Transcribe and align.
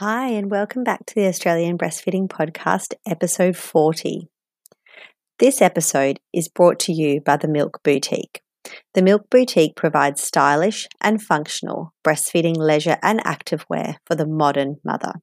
Hi, 0.00 0.28
and 0.28 0.50
welcome 0.50 0.84
back 0.84 1.06
to 1.06 1.14
the 1.14 1.26
Australian 1.26 1.78
Breastfeeding 1.78 2.28
Podcast, 2.28 2.92
episode 3.08 3.56
40. 3.56 4.28
This 5.38 5.62
episode 5.62 6.20
is 6.34 6.50
brought 6.50 6.78
to 6.80 6.92
you 6.92 7.22
by 7.22 7.38
the 7.38 7.48
Milk 7.48 7.80
Boutique. 7.82 8.42
The 8.92 9.00
Milk 9.00 9.30
Boutique 9.30 9.74
provides 9.74 10.20
stylish 10.20 10.86
and 11.00 11.22
functional 11.22 11.94
breastfeeding 12.06 12.58
leisure 12.58 12.98
and 13.02 13.24
activewear 13.24 13.94
for 14.04 14.14
the 14.14 14.26
modern 14.26 14.76
mother. 14.84 15.14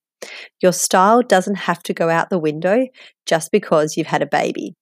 Your 0.60 0.74
style 0.74 1.22
doesn't 1.22 1.68
have 1.70 1.84
to 1.84 1.94
go 1.94 2.10
out 2.10 2.32
the 2.32 2.40
window 2.40 2.88
just 3.28 3.52
because 3.52 3.96
you've 3.96 4.08
had 4.08 4.24
a 4.24 4.26
baby. 4.26 4.74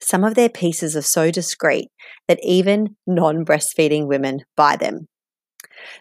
Some 0.00 0.22
of 0.22 0.36
their 0.36 0.50
pieces 0.50 0.96
are 0.96 1.02
so 1.02 1.32
discreet 1.32 1.88
that 2.28 2.38
even 2.44 2.94
non 3.08 3.44
breastfeeding 3.44 4.06
women 4.06 4.44
buy 4.56 4.76
them. 4.76 5.08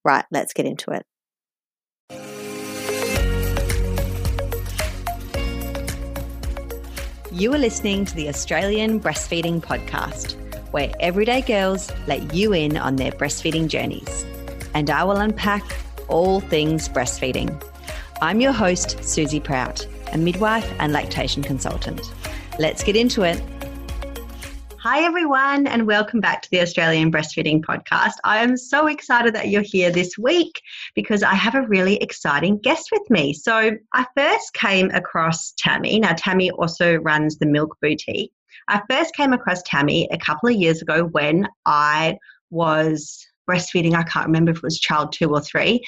Right, 0.04 0.24
let's 0.30 0.52
get 0.52 0.66
into 0.66 0.92
it. 0.92 1.02
You 7.32 7.52
are 7.52 7.58
listening 7.58 8.04
to 8.06 8.14
the 8.14 8.28
Australian 8.28 9.00
Breastfeeding 9.00 9.60
Podcast 9.60 10.45
where 10.76 10.92
everyday 11.00 11.40
girls 11.40 11.90
let 12.06 12.34
you 12.34 12.52
in 12.52 12.76
on 12.76 12.96
their 12.96 13.10
breastfeeding 13.10 13.66
journeys. 13.66 14.26
And 14.74 14.90
I 14.90 15.04
will 15.04 15.16
unpack 15.16 15.64
all 16.08 16.40
things 16.40 16.86
breastfeeding. 16.86 17.48
I'm 18.20 18.42
your 18.42 18.52
host, 18.52 19.02
Susie 19.02 19.40
Prout, 19.40 19.86
a 20.12 20.18
midwife 20.18 20.70
and 20.78 20.92
lactation 20.92 21.42
consultant. 21.42 22.02
Let's 22.58 22.84
get 22.84 22.94
into 22.94 23.22
it. 23.22 23.42
Hi, 24.76 25.02
everyone, 25.02 25.66
and 25.66 25.86
welcome 25.86 26.20
back 26.20 26.42
to 26.42 26.50
the 26.50 26.60
Australian 26.60 27.10
Breastfeeding 27.10 27.62
Podcast. 27.62 28.12
I 28.22 28.42
am 28.42 28.58
so 28.58 28.86
excited 28.86 29.34
that 29.34 29.48
you're 29.48 29.62
here 29.62 29.90
this 29.90 30.18
week 30.18 30.60
because 30.94 31.22
I 31.22 31.34
have 31.34 31.54
a 31.54 31.62
really 31.62 31.96
exciting 31.96 32.58
guest 32.58 32.90
with 32.92 33.08
me. 33.08 33.32
So, 33.32 33.72
I 33.94 34.06
first 34.14 34.52
came 34.52 34.90
across 34.90 35.54
Tammi. 35.56 36.00
Now, 36.00 36.12
Tammi 36.12 36.50
also 36.50 36.96
runs 36.96 37.38
the 37.38 37.46
Milk 37.46 37.78
Boutique, 37.80 38.30
I 38.68 38.82
first 38.90 39.14
came 39.14 39.32
across 39.32 39.62
Tammi 39.62 40.08
a 40.10 40.18
couple 40.18 40.48
of 40.48 40.56
years 40.56 40.82
ago 40.82 41.04
when 41.04 41.48
I 41.64 42.18
was 42.50 43.26
breastfeeding. 43.48 43.94
I 43.94 44.02
can't 44.02 44.26
remember 44.26 44.50
if 44.50 44.58
it 44.58 44.62
was 44.62 44.78
child 44.78 45.12
two 45.12 45.30
or 45.30 45.40
three. 45.40 45.82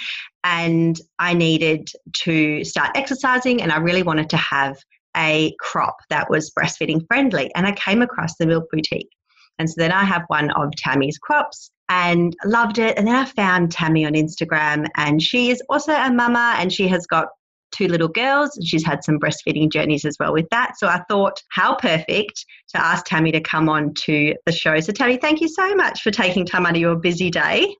And 0.45 0.99
I 1.19 1.34
needed 1.34 1.91
to 2.19 2.65
start 2.65 2.91
exercising, 2.95 3.61
and 3.62 3.73
I 3.73 3.79
really 3.79 4.03
wanted 4.03 4.31
to 4.31 4.37
have 4.37 4.77
a 5.17 5.55
crop 5.61 5.97
that 6.11 6.31
was 6.31 6.53
breastfeeding 6.53 7.06
friendly. 7.06 7.53
And 7.55 7.67
I 7.67 7.73
came 7.73 8.03
across 8.03 8.37
the 8.37 8.47
Milk 8.47 8.65
Boutique. 8.71 9.11
And 9.59 9.69
so 9.69 9.75
then 9.79 9.91
I 9.91 10.05
have 10.05 10.23
one 10.29 10.51
of 10.53 10.71
Tammi's 10.77 11.19
crops 11.19 11.73
and 11.89 12.37
loved 12.45 12.79
it. 12.79 12.97
And 12.97 13.06
then 13.06 13.17
I 13.17 13.25
found 13.25 13.73
Tammi 13.73 14.06
on 14.06 14.12
Instagram, 14.12 14.87
and 14.97 15.21
she 15.21 15.51
is 15.51 15.62
also 15.69 15.93
a 15.93 16.12
mama 16.12 16.55
and 16.59 16.73
she 16.73 16.87
has 16.89 17.06
got 17.06 17.29
two 17.70 17.88
little 17.88 18.08
girls. 18.08 18.56
and 18.56 18.66
She's 18.66 18.84
had 18.84 19.05
some 19.05 19.19
breastfeeding 19.19 19.70
journeys 19.70 20.05
as 20.05 20.16
well 20.19 20.33
with 20.33 20.48
that. 20.50 20.78
So 20.78 20.86
I 20.86 21.02
thought, 21.08 21.42
how 21.50 21.75
perfect 21.77 22.44
to 22.75 22.84
ask 22.84 23.05
Tammi 23.06 23.33
to 23.33 23.41
come 23.41 23.69
on 23.69 23.94
to 24.05 24.34
the 24.47 24.52
show. 24.52 24.78
So, 24.80 24.92
Tammi, 24.92 25.16
thank 25.19 25.41
you 25.41 25.48
so 25.48 25.75
much 25.75 26.02
for 26.02 26.10
taking 26.10 26.47
time 26.47 26.66
out 26.66 26.75
of 26.75 26.80
your 26.80 26.97
busy 26.97 27.30
day. 27.30 27.75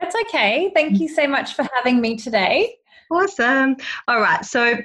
That's 0.00 0.16
okay. 0.26 0.72
Thank 0.74 1.00
you 1.00 1.08
so 1.08 1.26
much 1.28 1.54
for 1.54 1.66
having 1.74 2.00
me 2.00 2.16
today. 2.16 2.76
Awesome. 3.10 3.76
All 4.08 4.20
right. 4.20 4.44
So, 4.44 4.76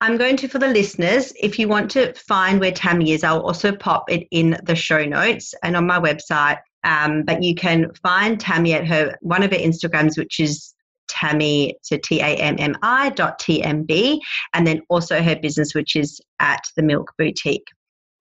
I'm 0.00 0.16
going 0.16 0.36
to, 0.36 0.48
for 0.48 0.60
the 0.60 0.68
listeners, 0.68 1.32
if 1.40 1.58
you 1.58 1.66
want 1.66 1.90
to 1.92 2.14
find 2.14 2.60
where 2.60 2.70
Tammi 2.70 3.12
is, 3.12 3.24
I'll 3.24 3.40
also 3.40 3.74
pop 3.74 4.04
it 4.08 4.28
in 4.30 4.56
the 4.62 4.76
show 4.76 5.04
notes 5.04 5.54
and 5.64 5.76
on 5.76 5.86
my 5.88 5.98
website. 5.98 6.58
Um, 6.84 7.24
but 7.24 7.42
you 7.42 7.56
can 7.56 7.92
find 7.94 8.38
Tammi 8.38 8.74
at 8.74 8.86
her 8.86 9.16
one 9.20 9.42
of 9.42 9.50
her 9.50 9.58
Instagrams, 9.58 10.16
which 10.16 10.38
is 10.38 10.72
Tammi, 11.08 11.74
so 11.82 11.96
T 11.96 12.20
A 12.20 12.36
M 12.36 12.56
M 12.58 12.76
I 12.82 13.10
dot 13.10 13.38
T 13.38 13.62
M 13.62 13.82
B, 13.82 14.20
and 14.54 14.66
then 14.66 14.82
also 14.88 15.22
her 15.22 15.36
business, 15.36 15.74
which 15.74 15.96
is 15.96 16.20
at 16.40 16.62
the 16.76 16.82
Milk 16.82 17.12
Boutique. 17.18 17.66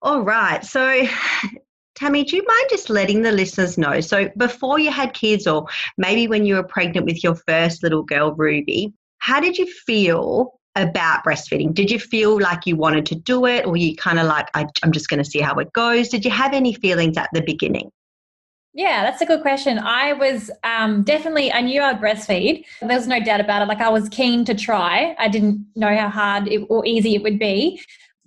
All 0.02 0.22
right. 0.22 0.64
So, 0.64 1.06
Tammi, 1.96 2.24
do 2.24 2.36
you 2.36 2.46
mind 2.46 2.68
just 2.70 2.90
letting 2.90 3.22
the 3.22 3.32
listeners 3.32 3.78
know? 3.78 4.00
So, 4.02 4.30
before 4.38 4.80
you 4.80 4.92
had 4.92 5.14
kids, 5.14 5.48
or 5.48 5.68
maybe 5.98 6.28
when 6.28 6.46
you 6.46 6.56
were 6.56 6.64
pregnant 6.64 7.06
with 7.06 7.24
your 7.24 7.36
first 7.48 7.84
little 7.84 8.04
girl, 8.04 8.34
Ruby, 8.36 8.94
how 9.20 9.40
did 9.40 9.58
you 9.58 9.66
feel 9.66 10.54
about 10.76 11.24
breastfeeding? 11.24 11.74
Did 11.74 11.90
you 11.90 12.00
feel 12.00 12.40
like 12.40 12.68
you 12.68 12.76
wanted 12.76 13.06
to 13.08 13.16
do 13.16 13.46
it, 13.46 13.66
or 13.66 13.78
you 13.78 13.96
kind 13.96 14.20
of 14.20 14.28
like, 14.28 14.48
I, 14.54 14.68
I'm 14.84 14.92
just 14.92 15.10
going 15.10 15.24
to 15.24 15.30
see 15.30 15.40
how 15.40 15.56
it 15.56 15.74
goes? 15.74 16.10
Did 16.10 16.24
you 16.24 16.32
have 16.32 16.54
any 16.54 16.74
feelings 16.74 17.18
at 17.18 17.30
the 17.34 17.42
beginning? 17.42 17.90
Yeah, 18.78 19.02
that's 19.02 19.22
a 19.22 19.26
good 19.26 19.42
question. 19.42 19.80
I 19.80 20.14
was 20.14 20.52
um, 20.64 21.02
definitely, 21.02 21.52
I 21.52 21.62
knew 21.62 21.82
I'd 21.82 22.00
breastfeed. 22.00 22.64
There 22.80 22.96
was 22.96 23.08
no 23.08 23.20
doubt 23.20 23.40
about 23.42 23.64
it. 23.64 23.68
Like 23.68 23.82
I 23.82 23.90
was 23.90 24.08
keen 24.08 24.46
to 24.46 24.54
try. 24.54 25.16
I 25.18 25.30
didn't 25.30 25.66
know 25.76 25.98
how 25.98 26.10
hard 26.10 26.48
it, 26.48 26.60
or 26.70 26.86
easy 26.86 27.16
it 27.16 27.24
would 27.24 27.40
be. 27.40 27.82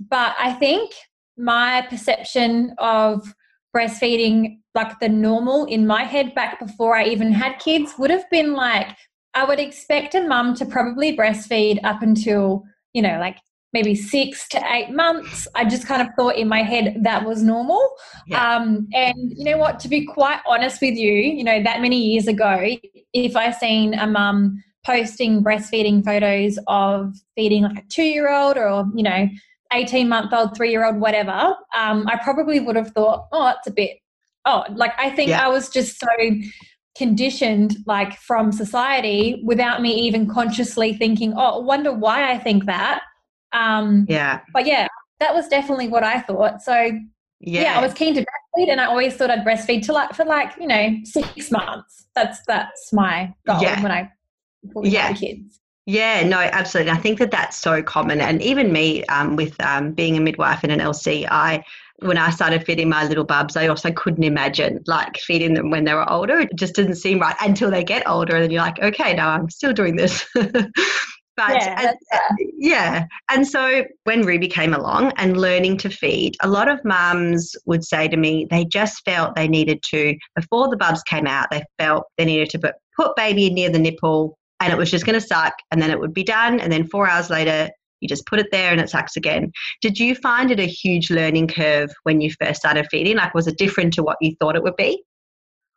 But 0.09 0.35
I 0.41 0.55
think 0.55 0.93
my 1.37 1.87
perception 1.89 2.75
of 2.79 3.33
breastfeeding, 3.75 4.59
like 4.75 4.99
the 4.99 5.09
normal 5.09 5.67
in 5.67 5.87
my 5.87 6.03
head 6.03 6.35
back 6.35 6.59
before 6.59 6.97
I 6.97 7.05
even 7.05 7.31
had 7.31 7.61
kids, 7.61 7.95
would 7.97 8.11
have 8.11 8.29
been 8.29 8.55
like, 8.55 8.89
I 9.35 9.45
would 9.45 9.61
expect 9.61 10.17
a 10.17 10.23
mum 10.27 10.57
to 10.57 10.67
probably 10.67 11.17
breastfeed 11.17 11.79
up 11.85 12.03
until, 12.03 12.65
you 12.93 13.03
know, 13.03 13.21
like 13.21 13.39
maybe 13.73 13.95
six 13.95 14.49
to 14.49 14.63
eight 14.73 14.91
months. 14.91 15.47
I 15.55 15.65
just 15.65 15.87
kind 15.87 16.03
of 16.03 16.09
thought 16.17 16.37
in 16.37 16.49
my 16.49 16.63
head 16.63 16.97
that 17.03 17.25
was 17.25 17.43
normal. 17.43 17.91
Yeah. 18.27 18.57
Um, 18.57 18.89
and 18.93 19.33
you 19.37 19.45
know 19.45 19.59
what? 19.59 19.79
To 19.81 19.89
be 19.89 20.05
quite 20.05 20.41
honest 20.47 20.81
with 20.81 20.95
you, 20.95 21.13
you 21.13 21.45
know, 21.45 21.63
that 21.63 21.81
many 21.81 21.97
years 21.97 22.27
ago, 22.27 22.77
if 23.13 23.37
I 23.37 23.51
seen 23.53 23.95
a 23.95 24.07
mum 24.07 24.63
posting 24.85 25.45
breastfeeding 25.45 26.05
photos 26.05 26.59
of 26.67 27.15
feeding 27.37 27.65
like 27.65 27.79
a 27.79 27.89
two 27.89 28.05
year 28.05 28.33
old 28.33 28.57
or, 28.57 28.87
you 28.95 29.03
know, 29.03 29.29
18 29.73 30.09
month 30.09 30.33
old, 30.33 30.57
three 30.57 30.71
year 30.71 30.85
old, 30.85 31.01
whatever, 31.01 31.55
um, 31.77 32.07
I 32.09 32.19
probably 32.23 32.61
would 32.61 32.77
have 32.77 32.91
thought, 32.91 33.27
oh, 33.33 33.45
that's 33.45 33.69
a 33.69 33.73
bit 33.73 33.99
odd. 34.45 34.77
Like, 34.77 34.93
I 34.99 35.11
think 35.11 35.31
yeah. 35.31 35.45
I 35.45 35.49
was 35.49 35.69
just 35.69 36.01
so 36.01 36.09
conditioned 36.97 37.77
like 37.87 38.19
from 38.19 38.51
society 38.51 39.41
without 39.45 39.81
me 39.81 39.95
even 39.95 40.29
consciously 40.29 40.93
thinking 40.93 41.33
oh 41.37 41.61
wonder 41.61 41.93
why 41.93 42.33
i 42.33 42.37
think 42.37 42.67
that 42.67 43.01
um, 43.53 44.07
yeah. 44.09 44.41
But 44.53 44.67
yeah, 44.67 44.87
that 45.19 45.35
was 45.35 45.49
definitely 45.49 45.89
what 45.89 46.05
I 46.05 46.21
thought. 46.21 46.63
So 46.63 46.75
yeah. 47.41 47.63
yeah, 47.63 47.79
I 47.79 47.83
was 47.83 47.95
keen 47.95 48.15
to 48.15 48.21
breastfeed, 48.21 48.71
and 48.71 48.81
I 48.81 48.87
always 48.87 49.15
thought 49.15 49.31
I'd 49.31 49.45
breastfeed 49.45 49.85
to 49.87 49.93
like 49.93 50.15
for 50.15 50.25
like 50.25 50.53
you 50.59 50.67
know 50.67 50.97
six 51.05 51.51
months. 51.51 52.07
That's 52.15 52.41
that's 52.47 52.93
my 52.93 53.33
goal 53.47 53.63
yeah. 53.63 53.83
when 53.83 53.93
I 53.93 54.11
yeah 54.83 55.13
kids. 55.13 55.61
Yeah, 55.87 56.23
no, 56.23 56.39
absolutely. 56.39 56.93
I 56.93 56.99
think 56.99 57.19
that 57.19 57.31
that's 57.31 57.57
so 57.57 57.83
common, 57.83 58.21
and 58.21 58.43
even 58.43 58.73
me, 58.73 59.05
um, 59.07 59.37
with 59.37 59.61
um, 59.61 59.93
being 59.93 60.17
a 60.17 60.21
midwife 60.21 60.63
and 60.63 60.71
an 60.71 60.79
LC, 60.79 61.27
I 61.31 61.65
when 62.01 62.17
I 62.17 62.31
started 62.31 62.65
feeding 62.65 62.89
my 62.89 63.07
little 63.07 63.25
bubs, 63.25 63.57
I 63.57 63.69
also 63.69 63.91
couldn't 63.91 64.25
imagine 64.25 64.83
like 64.87 65.19
feeding 65.19 65.55
them 65.55 65.71
when 65.71 65.85
they 65.85 65.95
were 65.95 66.11
older. 66.11 66.41
It 66.41 66.55
just 66.55 66.75
didn't 66.75 66.95
seem 66.97 67.19
right 67.19 67.37
until 67.41 67.71
they 67.71 67.85
get 67.85 68.09
older, 68.09 68.37
and 68.37 68.45
then 68.45 68.51
you're 68.51 68.63
like, 68.63 68.79
okay, 68.81 69.15
now 69.15 69.31
I'm 69.31 69.51
still 69.51 69.73
doing 69.73 69.97
this. 69.97 70.27
But 71.47 71.63
yeah, 71.63 71.89
and, 71.89 72.39
yeah. 72.59 73.07
And 73.31 73.49
so 73.49 73.85
when 74.05 74.27
Ruby 74.27 74.49
came 74.49 74.75
along 74.75 75.13
and 75.17 75.41
learning 75.41 75.79
to 75.79 75.89
feed, 75.89 76.37
a 76.43 76.49
lot 76.49 76.69
of 76.69 76.85
mums 76.85 77.57
would 77.65 77.83
say 77.85 78.09
to 78.09 78.17
me 78.17 78.47
they 78.51 78.67
just 78.67 79.03
felt 79.05 79.35
they 79.35 79.49
needed 79.49 79.83
to, 79.91 80.15
before 80.37 80.69
the 80.69 80.77
bubs 80.77 81.03
came 81.05 81.27
out, 81.27 81.47
they 81.51 81.63
felt 81.79 82.05
they 82.19 82.27
needed 82.27 82.51
to 82.51 82.59
put, 82.59 82.75
put 82.95 83.17
baby 83.17 83.49
near 83.49 83.71
the 83.71 83.79
nipple 83.79 84.37
and 84.61 84.71
it 84.71 84.77
was 84.77 84.91
just 84.91 85.07
going 85.07 85.19
to 85.19 85.27
suck 85.27 85.55
and 85.71 85.81
then 85.81 85.91
it 85.91 85.99
would 85.99 86.13
be 86.13 86.25
done. 86.25 86.61
And 86.61 86.71
then 86.71 86.87
four 86.87 87.09
hours 87.09 87.31
later, 87.31 87.71
you 88.01 88.09
just 88.09 88.27
put 88.27 88.39
it 88.39 88.49
there 88.51 88.73
and 88.73 88.81
it 88.81 88.91
sucks 88.91 89.17
again. 89.17 89.51
Did 89.81 89.99
you 89.99 90.15
find 90.15 90.51
it 90.51 90.61
a 90.61 90.67
huge 90.67 91.11
learning 91.11 91.49
curve 91.49 91.91
when 92.03 92.21
you 92.21 92.31
first 92.39 92.61
started 92.61 92.87
feeding? 92.91 93.17
Like, 93.17 93.35
was 93.35 93.47
it 93.47 93.57
different 93.57 93.95
to 93.95 94.03
what 94.03 94.19
you 94.21 94.35
thought 94.39 94.57
it 94.57 94.63
would 94.63 94.77
be? 94.77 95.03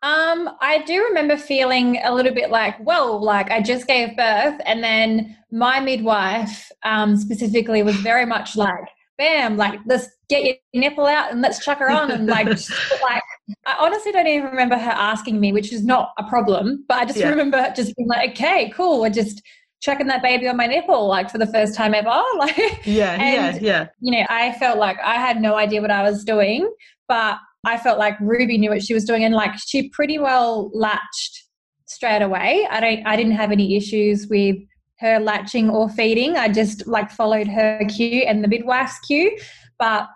Um, 0.04 0.50
I 0.60 0.84
do 0.86 1.02
remember 1.02 1.38
feeling 1.38 1.98
a 2.04 2.14
little 2.14 2.34
bit 2.34 2.52
like, 2.52 2.76
well, 2.86 3.24
like 3.24 3.50
I 3.52 3.62
just 3.62 3.88
gave 3.88 4.18
birth, 4.18 4.60
and 4.66 4.84
then 4.84 5.38
my 5.50 5.80
midwife 5.80 6.70
um, 6.84 7.16
specifically 7.16 7.84
was 7.84 7.96
very 7.96 8.26
much 8.26 8.58
like, 8.58 8.84
bam, 9.18 9.56
like 9.56 9.80
let's 9.86 10.10
get 10.28 10.44
your 10.44 10.56
nipple 10.74 11.06
out 11.06 11.32
and 11.32 11.42
let's 11.42 11.64
chuck 11.64 11.78
her 11.78 11.90
on, 11.90 12.12
and 12.12 12.28
like, 12.28 12.48
like 13.02 13.24
I 13.66 13.78
honestly 13.80 14.12
don't 14.12 14.28
even 14.28 14.50
remember 14.50 14.78
her 14.78 14.92
asking 14.92 15.40
me, 15.40 15.54
which 15.54 15.72
is 15.72 15.86
not 15.86 16.12
a 16.18 16.26
problem, 16.26 16.84
but 16.90 16.98
I 16.98 17.06
just 17.06 17.20
yeah. 17.20 17.30
remember 17.30 17.72
just 17.74 17.96
being 17.96 18.10
like, 18.10 18.32
okay, 18.32 18.74
cool, 18.76 19.00
we're 19.00 19.10
just 19.10 19.42
chucking 19.82 20.08
that 20.08 20.22
baby 20.22 20.48
on 20.48 20.56
my 20.56 20.66
nipple 20.66 21.08
like 21.08 21.30
for 21.30 21.38
the 21.38 21.48
first 21.48 21.76
time 21.76 21.94
ever 21.94 22.10
like 22.38 22.86
yeah 22.86 23.18
and, 23.20 23.62
yeah 23.62 23.70
yeah 23.70 23.88
you 24.00 24.18
know 24.18 24.26
i 24.30 24.54
felt 24.54 24.78
like 24.78 24.98
i 25.04 25.16
had 25.16 25.42
no 25.42 25.56
idea 25.56 25.82
what 25.82 25.92
i 25.92 26.02
was 26.02 26.24
doing 26.24 26.74
but 27.10 27.38
I 27.64 27.78
felt 27.78 27.98
like 27.98 28.20
Ruby 28.20 28.58
knew 28.58 28.70
what 28.70 28.84
she 28.84 28.94
was 28.94 29.06
doing 29.06 29.24
and 29.24 29.34
like 29.34 29.54
she 29.58 29.90
pretty 29.90 30.20
well 30.20 30.70
latched 30.74 31.44
straight 31.88 32.22
away. 32.22 32.68
I 32.70 32.80
don't 32.80 33.08
I 33.08 33.16
didn't 33.16 33.34
have 33.34 33.52
any 33.52 33.76
issues 33.76 34.28
with 34.28 34.58
her 35.00 35.20
latching 35.20 35.70
or 35.70 35.90
feeding. 35.90 36.38
I 36.38 36.50
just 36.50 36.88
like 36.88 37.12
followed 37.12 37.48
her 37.48 37.82
cue 37.90 38.24
and 38.28 38.44
the 38.44 38.48
midwife's 38.48 39.00
cue. 39.00 39.38
But 39.80 40.08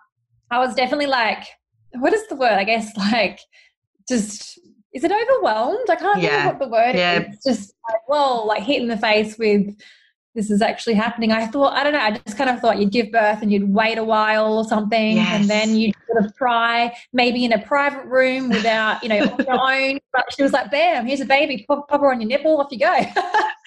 I 0.51 0.59
was 0.59 0.75
definitely 0.75 1.07
like, 1.07 1.44
what 1.99 2.13
is 2.13 2.27
the 2.27 2.35
word? 2.35 2.53
I 2.53 2.63
guess 2.63 2.95
like 3.11 3.39
just 4.07 4.59
is 4.93 5.03
it 5.03 5.11
overwhelmed? 5.11 5.89
I 5.89 5.95
can't 5.95 6.21
yeah. 6.21 6.38
remember 6.38 6.53
what 6.53 6.65
the 6.65 6.71
word 6.71 6.95
yeah. 6.95 7.29
is. 7.29 7.43
Just 7.45 7.73
like, 7.89 8.01
well, 8.07 8.47
like 8.47 8.63
hit 8.63 8.81
in 8.81 8.88
the 8.88 8.97
face 8.97 9.38
with 9.38 9.75
this 10.38 10.51
is 10.51 10.62
actually 10.62 10.94
happening. 10.94 11.31
I 11.31 11.48
thought, 11.48 11.74
I 11.74 11.84
don't 11.84 11.94
know, 11.94 12.00
I 12.00 12.12
just 12.12 12.38
kind 12.38 12.48
of 12.48 12.60
thought 12.60 12.78
you'd 12.78 12.92
give 12.92 13.12
birth 13.12 13.42
and 13.42 13.51
you'd 13.51 13.74
wait 13.74 13.98
a 13.98 14.04
while 14.04 14.56
or 14.60 14.63
something 14.63 15.18
yes. 15.18 15.28
and 15.31 15.50
then 15.50 15.75
you'd 15.75 15.95
sort 16.06 16.24
of 16.24 16.38
try 16.38 16.95
maybe 17.12 17.44
in 17.44 17.54
a 17.54 17.66
private 17.66 18.06
room 18.06 18.50
without, 18.50 19.01
you 19.01 19.10
know, 19.10 19.19
on 19.19 19.38
your 19.39 19.60
own. 19.60 20.00
But 20.13 20.34
she 20.36 20.42
was 20.42 20.51
like, 20.51 20.72
bam, 20.72 21.06
here's 21.06 21.22
a 21.22 21.25
baby, 21.25 21.63
pop, 21.68 21.88
pop 21.88 22.01
her 22.01 22.12
on 22.12 22.19
your 22.19 22.28
nipple, 22.28 22.60
off 22.60 22.72
you 22.72 22.80
go. 22.80 22.92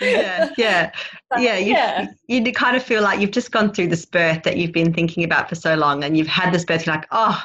yeah, 0.01 0.51
yeah. 0.59 0.91
yeah, 1.39 1.59
you, 1.59 1.73
yeah. 1.73 2.07
You 2.27 2.53
kind 2.53 2.77
of 2.77 2.83
feel 2.83 3.03
like 3.03 3.21
you've 3.21 3.31
just 3.31 3.53
gone 3.53 3.73
through 3.73 3.89
this 3.89 4.05
birth 4.05 4.43
that 4.45 4.57
you've 4.57 4.73
been 4.73 4.93
thinking 4.93 5.23
about 5.23 5.49
for 5.49 5.55
so 5.55 5.75
long 5.75 6.03
and 6.03 6.17
you've 6.17 6.27
had 6.27 6.53
this 6.53 6.65
birth, 6.65 6.87
you're 6.87 6.95
like, 6.95 7.07
oh, 7.13 7.41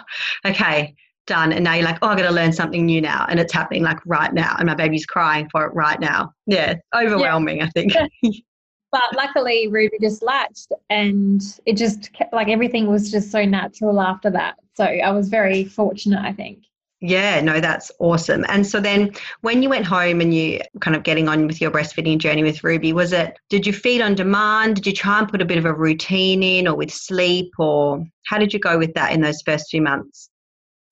okay, 0.46 0.96
done 1.28 1.52
and 1.52 1.64
now 1.64 1.74
you're 1.74 1.84
like 1.84 1.98
oh 2.04 2.10
i 2.10 2.16
got 2.16 2.22
to 2.22 2.32
learn 2.32 2.54
something 2.54 2.86
new 2.86 3.02
now 3.02 3.26
and 3.30 3.40
it's 3.40 3.52
happening 3.52 3.82
like 3.82 3.98
right 4.06 4.32
now 4.32 4.56
and 4.60 4.68
my 4.68 4.76
baby's 4.76 5.08
crying 5.08 5.50
for 5.50 5.66
it 5.66 5.74
right 5.74 6.00
now 6.00 6.32
yeah 6.46 6.76
overwhelming 6.94 7.58
yeah. 7.58 7.66
i 7.66 7.70
think 7.70 7.94
but 8.96 9.14
luckily 9.14 9.68
ruby 9.68 9.98
just 10.00 10.24
latched 10.24 10.72
and 10.90 11.60
it 11.66 11.76
just 11.76 12.14
kept, 12.14 12.32
like 12.32 12.48
everything 12.48 12.88
was 12.88 13.12
just 13.12 13.30
so 13.30 13.44
natural 13.44 14.00
after 14.00 14.32
that 14.32 14.56
so 14.74 14.86
i 14.86 15.12
was 15.12 15.28
very 15.28 15.66
fortunate 15.66 16.24
i 16.24 16.32
think 16.32 16.60
yeah, 17.02 17.40
no, 17.42 17.60
that's 17.60 17.92
awesome. 18.00 18.46
And 18.48 18.66
so 18.66 18.80
then 18.80 19.12
when 19.42 19.62
you 19.62 19.70
went 19.70 19.86
home 19.86 20.22
and 20.22 20.34
you 20.34 20.62
kind 20.80 20.96
of 20.96 21.04
getting 21.04 21.28
on 21.28 21.46
with 21.46 21.62
your 21.62 21.70
breastfeeding 21.70 22.18
journey 22.18 22.42
with 22.42 22.64
Ruby, 22.64 22.94
was 22.94 23.14
it, 23.14 23.38
did 23.50 23.68
you 23.68 23.74
feed 23.74 24.02
on 24.02 24.16
demand? 24.16 24.78
Did 24.78 24.88
you 24.88 24.94
try 24.94 25.20
and 25.20 25.30
put 25.30 25.42
a 25.42 25.46
bit 25.46 25.60
of 25.60 25.66
a 25.66 25.74
routine 25.74 26.42
in 26.42 26.68
or 26.68 26.76
with 26.76 26.92
sleep 26.92 27.52
or 27.60 28.04
how 28.26 28.40
did 28.40 28.54
you 28.54 28.60
go 28.60 28.80
with 28.80 28.94
that 28.96 29.12
in 29.12 29.22
those 29.22 29.42
first 29.46 29.70
few 29.70 29.84
months? 29.84 30.30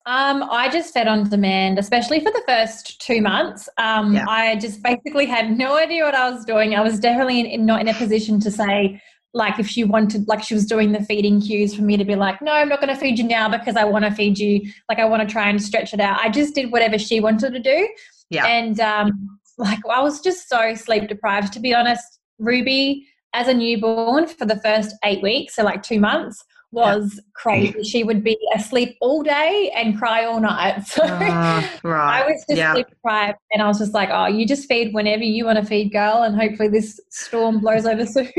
Um, 0.06 0.42
I 0.50 0.68
just 0.68 0.92
fed 0.92 1.08
on 1.08 1.28
demand, 1.28 1.78
especially 1.78 2.20
for 2.20 2.30
the 2.30 2.42
first 2.46 3.00
two 3.00 3.22
months. 3.22 3.68
Um, 3.78 4.14
yeah. 4.14 4.26
I 4.28 4.56
just 4.56 4.82
basically 4.82 5.26
had 5.26 5.56
no 5.56 5.76
idea 5.76 6.04
what 6.04 6.14
I 6.14 6.28
was 6.30 6.44
doing. 6.44 6.74
I 6.74 6.80
was 6.82 7.00
definitely 7.00 7.40
in, 7.40 7.46
in, 7.46 7.66
not 7.66 7.80
in 7.80 7.88
a 7.88 7.94
position 7.94 8.38
to 8.40 8.50
say, 8.50 9.00
like, 9.32 9.58
if 9.58 9.66
she 9.66 9.82
wanted, 9.82 10.28
like, 10.28 10.42
she 10.42 10.54
was 10.54 10.66
doing 10.66 10.92
the 10.92 11.02
feeding 11.02 11.40
cues 11.40 11.74
for 11.74 11.82
me 11.82 11.96
to 11.96 12.04
be 12.04 12.16
like, 12.16 12.42
no, 12.42 12.52
I'm 12.52 12.68
not 12.68 12.80
going 12.80 12.94
to 12.94 13.00
feed 13.00 13.18
you 13.18 13.24
now 13.24 13.48
because 13.48 13.76
I 13.76 13.84
want 13.84 14.04
to 14.04 14.10
feed 14.10 14.38
you. 14.38 14.70
Like, 14.88 14.98
I 14.98 15.06
want 15.06 15.26
to 15.26 15.32
try 15.32 15.48
and 15.48 15.60
stretch 15.62 15.94
it 15.94 16.00
out. 16.00 16.20
I 16.20 16.28
just 16.28 16.54
did 16.54 16.70
whatever 16.70 16.98
she 16.98 17.20
wanted 17.20 17.52
to 17.54 17.60
do. 17.60 17.88
Yeah. 18.28 18.46
And, 18.46 18.78
um, 18.80 19.38
like, 19.58 19.80
I 19.90 20.02
was 20.02 20.20
just 20.20 20.48
so 20.48 20.74
sleep 20.74 21.08
deprived, 21.08 21.52
to 21.54 21.60
be 21.60 21.74
honest. 21.74 22.20
Ruby, 22.38 23.06
as 23.32 23.48
a 23.48 23.54
newborn 23.54 24.26
for 24.26 24.44
the 24.44 24.60
first 24.60 24.94
eight 25.04 25.22
weeks, 25.22 25.56
so 25.56 25.62
like 25.64 25.82
two 25.82 26.00
months, 26.00 26.44
was 26.74 27.20
crazy. 27.34 27.82
She 27.84 28.04
would 28.04 28.22
be 28.22 28.36
asleep 28.54 28.98
all 29.00 29.22
day 29.22 29.72
and 29.74 29.96
cry 29.96 30.24
all 30.24 30.40
night. 30.40 30.84
So 30.94 31.02
uh, 31.02 31.66
right. 31.82 32.22
I 32.22 32.26
was 32.26 32.44
just 32.48 32.58
yeah. 32.58 32.72
sleep 32.72 32.88
deprived 32.88 33.38
and 33.52 33.62
I 33.62 33.66
was 33.66 33.78
just 33.78 33.94
like, 33.94 34.10
oh, 34.12 34.26
you 34.26 34.46
just 34.46 34.68
feed 34.68 34.92
whenever 34.92 35.22
you 35.22 35.44
want 35.44 35.58
to 35.58 35.64
feed, 35.64 35.92
girl, 35.92 36.22
and 36.22 36.36
hopefully 36.36 36.68
this 36.68 37.00
storm 37.10 37.60
blows 37.60 37.86
over 37.86 38.04
soon. 38.04 38.30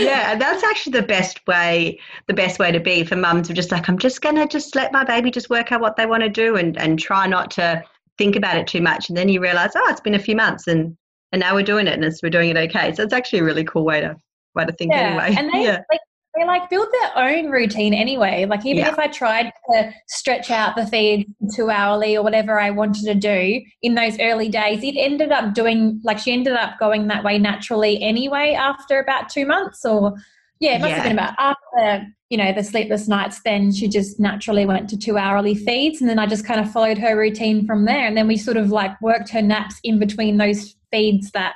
yeah, 0.00 0.36
that's 0.36 0.64
actually 0.64 0.92
the 0.92 1.06
best 1.06 1.46
way, 1.46 1.98
the 2.28 2.34
best 2.34 2.58
way 2.58 2.72
to 2.72 2.80
be 2.80 3.04
for 3.04 3.16
mums 3.16 3.50
are 3.50 3.54
just 3.54 3.70
like, 3.70 3.88
I'm 3.88 3.98
just 3.98 4.22
gonna 4.22 4.46
just 4.46 4.74
let 4.74 4.92
my 4.92 5.04
baby 5.04 5.30
just 5.30 5.50
work 5.50 5.70
out 5.70 5.80
what 5.80 5.96
they 5.96 6.06
want 6.06 6.22
to 6.22 6.28
do 6.28 6.56
and, 6.56 6.76
and 6.78 6.98
try 6.98 7.26
not 7.26 7.50
to 7.52 7.82
think 8.18 8.36
about 8.36 8.56
it 8.56 8.66
too 8.66 8.80
much. 8.80 9.08
And 9.08 9.18
then 9.18 9.28
you 9.28 9.40
realize, 9.40 9.72
oh, 9.74 9.86
it's 9.88 10.00
been 10.00 10.14
a 10.14 10.18
few 10.18 10.36
months 10.36 10.66
and 10.66 10.96
and 11.32 11.40
now 11.40 11.54
we're 11.54 11.62
doing 11.62 11.86
it 11.86 11.94
and 11.94 12.04
it's, 12.04 12.22
we're 12.22 12.30
doing 12.30 12.50
it 12.50 12.56
okay. 12.56 12.92
So 12.92 13.02
it's 13.02 13.12
actually 13.12 13.40
a 13.40 13.44
really 13.44 13.64
cool 13.64 13.84
way 13.84 14.00
to 14.00 14.16
way 14.54 14.64
to 14.64 14.72
think 14.72 14.92
yeah. 14.92 14.98
anyway. 14.98 15.34
And 15.38 15.52
they 15.52 15.62
yeah. 15.64 15.82
like 15.90 16.00
they 16.40 16.46
like 16.46 16.70
build 16.70 16.88
their 17.00 17.18
own 17.18 17.50
routine 17.50 17.92
anyway. 17.92 18.46
Like 18.46 18.64
even 18.64 18.84
yeah. 18.84 18.92
if 18.92 18.98
I 18.98 19.08
tried 19.08 19.52
to 19.70 19.92
stretch 20.08 20.50
out 20.50 20.76
the 20.76 20.86
feed 20.86 21.26
two 21.54 21.70
hourly 21.70 22.16
or 22.16 22.22
whatever 22.22 22.58
I 22.58 22.70
wanted 22.70 23.04
to 23.04 23.14
do 23.14 23.60
in 23.82 23.94
those 23.94 24.18
early 24.18 24.48
days, 24.48 24.82
it 24.82 24.96
ended 24.96 25.32
up 25.32 25.54
doing 25.54 26.00
like 26.02 26.18
she 26.18 26.32
ended 26.32 26.54
up 26.54 26.78
going 26.78 27.08
that 27.08 27.24
way 27.24 27.38
naturally 27.38 28.02
anyway 28.02 28.54
after 28.58 28.98
about 28.98 29.28
two 29.28 29.46
months 29.46 29.84
or 29.84 30.14
yeah, 30.60 30.76
it 30.76 30.80
must 30.80 30.90
yeah. 30.90 30.96
have 30.96 31.04
been 31.04 31.12
about 31.12 31.34
after 31.38 32.06
you 32.28 32.36
know 32.36 32.52
the 32.52 32.62
sleepless 32.62 33.08
nights. 33.08 33.40
Then 33.42 33.72
she 33.72 33.88
just 33.88 34.20
naturally 34.20 34.66
went 34.66 34.90
to 34.90 34.98
two 34.98 35.16
hourly 35.16 35.54
feeds, 35.54 36.00
and 36.00 36.10
then 36.10 36.18
I 36.18 36.26
just 36.26 36.44
kind 36.44 36.60
of 36.60 36.70
followed 36.70 36.98
her 36.98 37.16
routine 37.16 37.66
from 37.66 37.86
there. 37.86 38.06
And 38.06 38.14
then 38.14 38.28
we 38.28 38.36
sort 38.36 38.58
of 38.58 38.70
like 38.70 39.00
worked 39.00 39.30
her 39.30 39.40
naps 39.40 39.80
in 39.84 39.98
between 39.98 40.36
those 40.36 40.76
feeds 40.90 41.30
that 41.30 41.54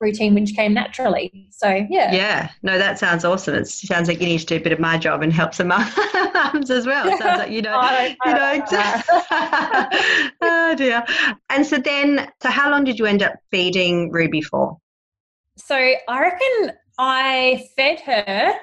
routine 0.00 0.34
which 0.34 0.54
came 0.54 0.74
naturally. 0.74 1.48
So 1.50 1.86
yeah. 1.88 2.12
Yeah. 2.12 2.50
No, 2.62 2.78
that 2.78 2.98
sounds 2.98 3.24
awesome. 3.24 3.54
It 3.54 3.66
sounds 3.66 4.08
like 4.08 4.20
you 4.20 4.26
need 4.26 4.38
to 4.38 4.46
do 4.46 4.56
a 4.56 4.60
bit 4.60 4.72
of 4.72 4.80
my 4.80 4.98
job 4.98 5.22
and 5.22 5.32
help 5.32 5.54
some 5.54 5.68
mums 5.68 6.70
as 6.70 6.86
well. 6.86 7.06
Sounds 7.18 7.38
like 7.38 7.50
you 7.50 7.62
know 7.62 7.80
you 8.24 8.32
know 8.32 8.64
oh 10.42 10.74
dear. 10.76 11.04
And 11.50 11.66
so 11.66 11.78
then 11.78 12.30
so 12.42 12.48
how 12.50 12.70
long 12.70 12.84
did 12.84 12.98
you 12.98 13.06
end 13.06 13.22
up 13.22 13.34
feeding 13.50 14.10
Ruby 14.10 14.40
for? 14.40 14.78
So 15.56 15.76
I 15.76 16.20
reckon 16.20 16.72
I 16.98 17.66
fed 17.76 18.00
her 18.00 18.54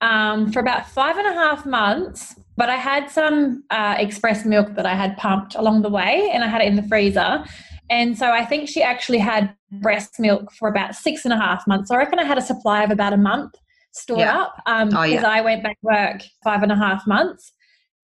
um, 0.00 0.52
for 0.52 0.60
about 0.60 0.88
five 0.88 1.16
and 1.16 1.26
a 1.26 1.32
half 1.32 1.66
months, 1.66 2.36
but 2.56 2.68
I 2.68 2.76
had 2.76 3.10
some 3.10 3.64
uh, 3.70 3.96
express 3.98 4.44
milk 4.44 4.74
that 4.76 4.86
I 4.86 4.94
had 4.94 5.16
pumped 5.16 5.54
along 5.56 5.82
the 5.82 5.90
way 5.90 6.30
and 6.32 6.44
I 6.44 6.46
had 6.46 6.60
it 6.60 6.68
in 6.68 6.76
the 6.76 6.82
freezer. 6.84 7.44
And 7.90 8.16
so 8.16 8.30
I 8.30 8.44
think 8.44 8.68
she 8.68 8.82
actually 8.82 9.18
had 9.18 9.54
breast 9.80 10.14
milk 10.18 10.50
for 10.52 10.68
about 10.68 10.94
six 10.94 11.24
and 11.24 11.32
a 11.32 11.36
half 11.36 11.66
months. 11.66 11.88
So 11.88 11.94
I 11.94 11.98
reckon 11.98 12.18
I 12.18 12.24
had 12.24 12.38
a 12.38 12.42
supply 12.42 12.82
of 12.82 12.90
about 12.90 13.12
a 13.12 13.18
month 13.18 13.52
stored 13.92 14.20
yeah. 14.20 14.42
up 14.42 14.54
because 14.64 14.94
um, 14.94 14.96
oh, 14.96 15.02
yeah. 15.02 15.26
I 15.26 15.40
went 15.40 15.62
back 15.62 15.78
to 15.80 15.86
work 15.86 16.22
five 16.42 16.62
and 16.62 16.72
a 16.72 16.76
half 16.76 17.06
months. 17.06 17.52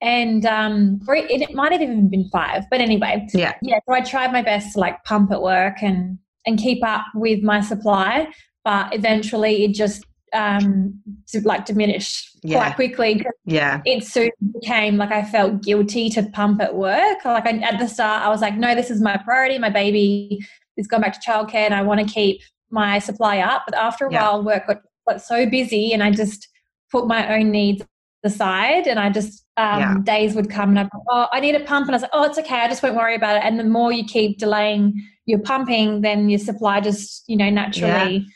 And 0.02 0.46
um, 0.46 1.00
it, 1.08 1.42
it 1.42 1.54
might 1.54 1.72
have 1.72 1.82
even 1.82 2.08
been 2.08 2.28
five, 2.30 2.64
but 2.70 2.80
anyway, 2.80 3.26
yeah, 3.34 3.52
yeah. 3.60 3.80
So 3.86 3.94
I 3.94 4.00
tried 4.00 4.32
my 4.32 4.40
best 4.40 4.72
to 4.72 4.80
like 4.80 5.02
pump 5.04 5.30
at 5.30 5.42
work 5.42 5.82
and 5.82 6.18
and 6.46 6.58
keep 6.58 6.82
up 6.82 7.04
with 7.14 7.42
my 7.42 7.60
supply, 7.60 8.28
but 8.64 8.94
eventually 8.94 9.64
it 9.64 9.74
just 9.74 10.06
um 10.32 10.94
to, 11.28 11.40
like 11.42 11.66
diminished 11.66 12.38
yeah. 12.42 12.58
quite 12.58 12.76
quickly 12.76 13.24
yeah. 13.44 13.80
it 13.84 14.04
soon 14.04 14.30
became 14.52 14.96
like 14.96 15.10
i 15.10 15.22
felt 15.22 15.62
guilty 15.62 16.08
to 16.08 16.22
pump 16.30 16.60
at 16.60 16.74
work. 16.74 17.24
Like 17.24 17.46
I, 17.46 17.58
at 17.58 17.78
the 17.78 17.88
start 17.88 18.24
i 18.24 18.28
was 18.28 18.40
like 18.40 18.56
no 18.56 18.74
this 18.74 18.90
is 18.90 19.00
my 19.00 19.16
priority. 19.16 19.58
My 19.58 19.70
baby 19.70 20.46
is 20.76 20.86
going 20.86 21.02
back 21.02 21.20
to 21.20 21.30
childcare 21.30 21.66
and 21.66 21.74
i 21.74 21.82
want 21.82 22.00
to 22.00 22.06
keep 22.06 22.40
my 22.70 22.98
supply 22.98 23.38
up. 23.38 23.64
But 23.66 23.76
after 23.76 24.06
a 24.06 24.12
yeah. 24.12 24.22
while 24.22 24.44
work 24.44 24.66
got, 24.66 24.82
got 25.08 25.22
so 25.22 25.46
busy 25.46 25.92
and 25.92 26.02
i 26.02 26.10
just 26.10 26.48
put 26.90 27.06
my 27.06 27.36
own 27.36 27.50
needs 27.50 27.82
aside 28.22 28.86
and 28.86 28.98
i 28.98 29.08
just 29.08 29.46
um, 29.56 29.80
yeah. 29.80 29.94
days 30.04 30.34
would 30.34 30.50
come 30.50 30.70
and 30.70 30.78
i'd 30.78 30.90
go, 30.90 31.02
oh 31.08 31.26
i 31.32 31.40
need 31.40 31.54
a 31.54 31.60
pump 31.60 31.86
and 31.86 31.94
i 31.94 31.96
was 31.96 32.02
like 32.02 32.10
oh 32.12 32.24
it's 32.24 32.38
okay. 32.38 32.56
I 32.56 32.68
just 32.68 32.82
won't 32.82 32.96
worry 32.96 33.14
about 33.14 33.36
it. 33.36 33.42
And 33.44 33.58
the 33.58 33.64
more 33.64 33.92
you 33.92 34.04
keep 34.04 34.38
delaying 34.38 34.94
your 35.26 35.38
pumping 35.38 36.00
then 36.02 36.28
your 36.28 36.38
supply 36.38 36.80
just 36.80 37.24
you 37.28 37.36
know 37.36 37.48
naturally 37.50 38.26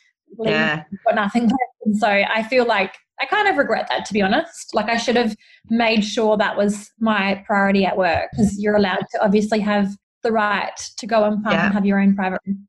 yeah. 0.41 0.85
got 1.05 1.15
nothing 1.15 1.43
left 1.45 1.74
and 1.85 1.97
so 1.97 2.09
I 2.09 2.43
feel 2.45 2.67
like 2.67 2.95
I 3.21 3.27
kind 3.27 3.49
of 3.49 3.57
regret 3.57 3.87
that, 3.91 4.05
to 4.07 4.13
be 4.13 4.23
honest. 4.23 4.75
Like 4.75 4.89
I 4.89 4.97
should 4.97 5.17
have 5.17 5.37
made 5.71 6.05
sure 6.05 6.37
that 6.37 6.57
was 6.57 6.91
my 6.99 7.43
priority 7.47 7.85
at 7.85 7.97
work 7.97 8.31
because 8.33 8.59
you're 8.61 8.77
allowed 8.77 9.05
to 9.13 9.25
obviously 9.25 9.61
have 9.61 9.97
the 10.23 10.33
right 10.33 10.77
to 10.97 11.07
go 11.07 11.25
and 11.25 11.43
pump 11.43 11.55
yeah. 11.55 11.67
and 11.67 11.75
have 11.75 11.87
your 11.87 12.01
own 12.01 12.15
private 12.17 12.41
room. 12.47 12.67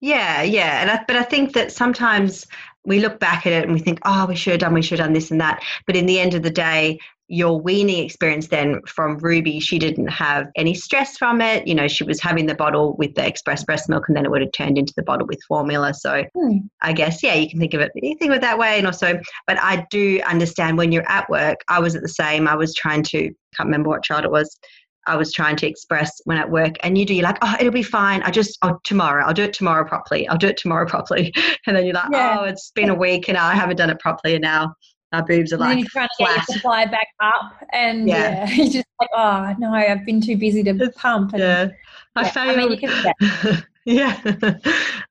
Yeah, 0.00 0.42
yeah, 0.42 0.80
and 0.80 0.90
I, 0.90 1.04
but 1.06 1.14
I 1.14 1.22
think 1.22 1.52
that 1.52 1.70
sometimes 1.70 2.46
we 2.84 2.98
look 2.98 3.20
back 3.20 3.46
at 3.46 3.52
it 3.52 3.62
and 3.64 3.72
we 3.72 3.78
think, 3.78 4.00
oh, 4.04 4.26
we 4.26 4.34
should 4.34 4.52
have 4.52 4.60
done, 4.60 4.74
we 4.74 4.82
should 4.82 4.98
have 4.98 5.06
done 5.06 5.14
this 5.14 5.30
and 5.30 5.40
that. 5.40 5.62
But 5.86 5.94
in 5.94 6.06
the 6.06 6.18
end 6.18 6.34
of 6.34 6.42
the 6.42 6.50
day, 6.50 6.98
your 7.32 7.58
weaning 7.58 8.04
experience 8.04 8.48
then 8.48 8.78
from 8.86 9.16
Ruby, 9.16 9.58
she 9.58 9.78
didn't 9.78 10.08
have 10.08 10.48
any 10.54 10.74
stress 10.74 11.16
from 11.16 11.40
it. 11.40 11.66
You 11.66 11.74
know, 11.74 11.88
she 11.88 12.04
was 12.04 12.20
having 12.20 12.44
the 12.44 12.54
bottle 12.54 12.94
with 12.98 13.14
the 13.14 13.26
express 13.26 13.64
breast 13.64 13.88
milk 13.88 14.04
and 14.06 14.14
then 14.14 14.26
it 14.26 14.30
would 14.30 14.42
have 14.42 14.52
turned 14.52 14.76
into 14.76 14.92
the 14.98 15.02
bottle 15.02 15.26
with 15.26 15.42
formula. 15.48 15.94
So 15.94 16.24
hmm. 16.34 16.58
I 16.82 16.92
guess, 16.92 17.22
yeah, 17.22 17.32
you 17.32 17.48
can 17.48 17.58
think 17.58 17.72
of 17.72 17.80
it, 17.80 17.90
you 17.94 18.16
think 18.18 18.32
of 18.32 18.36
it 18.36 18.42
that 18.42 18.58
way. 18.58 18.76
And 18.76 18.86
also, 18.86 19.18
but 19.46 19.58
I 19.58 19.86
do 19.90 20.20
understand 20.26 20.76
when 20.76 20.92
you're 20.92 21.10
at 21.10 21.28
work, 21.30 21.60
I 21.68 21.80
was 21.80 21.96
at 21.96 22.02
the 22.02 22.08
same, 22.08 22.46
I 22.46 22.54
was 22.54 22.74
trying 22.74 23.02
to, 23.04 23.22
can't 23.56 23.66
remember 23.66 23.88
what 23.88 24.04
child 24.04 24.26
it 24.26 24.30
was. 24.30 24.58
I 25.06 25.16
was 25.16 25.32
trying 25.32 25.56
to 25.56 25.66
express 25.66 26.20
when 26.26 26.38
at 26.38 26.48
work, 26.48 26.76
and 26.84 26.96
you 26.96 27.04
do, 27.04 27.12
you're 27.12 27.24
like, 27.24 27.38
oh, 27.42 27.56
it'll 27.58 27.72
be 27.72 27.82
fine. 27.82 28.22
I 28.22 28.30
just, 28.30 28.56
oh, 28.62 28.78
tomorrow, 28.84 29.24
I'll 29.24 29.34
do 29.34 29.42
it 29.42 29.52
tomorrow 29.52 29.84
properly. 29.84 30.28
I'll 30.28 30.38
do 30.38 30.46
it 30.46 30.56
tomorrow 30.56 30.86
properly. 30.88 31.32
And 31.66 31.74
then 31.74 31.84
you're 31.84 31.94
like, 31.94 32.12
yeah. 32.12 32.36
oh, 32.38 32.44
it's 32.44 32.70
been 32.70 32.88
a 32.88 32.94
week 32.94 33.28
and 33.28 33.36
I 33.36 33.54
haven't 33.54 33.76
done 33.78 33.90
it 33.90 33.98
properly. 33.98 34.34
And 34.34 34.42
now 34.42 34.74
our 35.12 35.24
boobs 35.24 35.52
are 35.52 35.58
like 35.58 35.78
you're 35.78 35.88
trying 35.88 36.08
to 36.08 36.24
get 36.24 36.36
your 36.36 36.44
supply 36.44 36.86
back 36.86 37.08
up 37.20 37.52
and 37.72 38.08
yeah, 38.08 38.46
yeah 38.46 38.50
you're 38.54 38.66
just 38.66 38.86
like 39.00 39.10
oh 39.14 39.54
no 39.58 39.72
I've 39.72 40.06
been 40.06 40.20
too 40.20 40.36
busy 40.36 40.62
to 40.62 40.92
pump. 40.96 41.32
And, 41.32 41.40
yeah 41.40 41.68
I 42.16 42.22
yeah, 42.22 42.30
failed 42.30 42.58
I 42.58 42.66
mean, 42.66 42.70
you 42.72 42.78
can 42.78 43.64
yeah. 43.84 44.20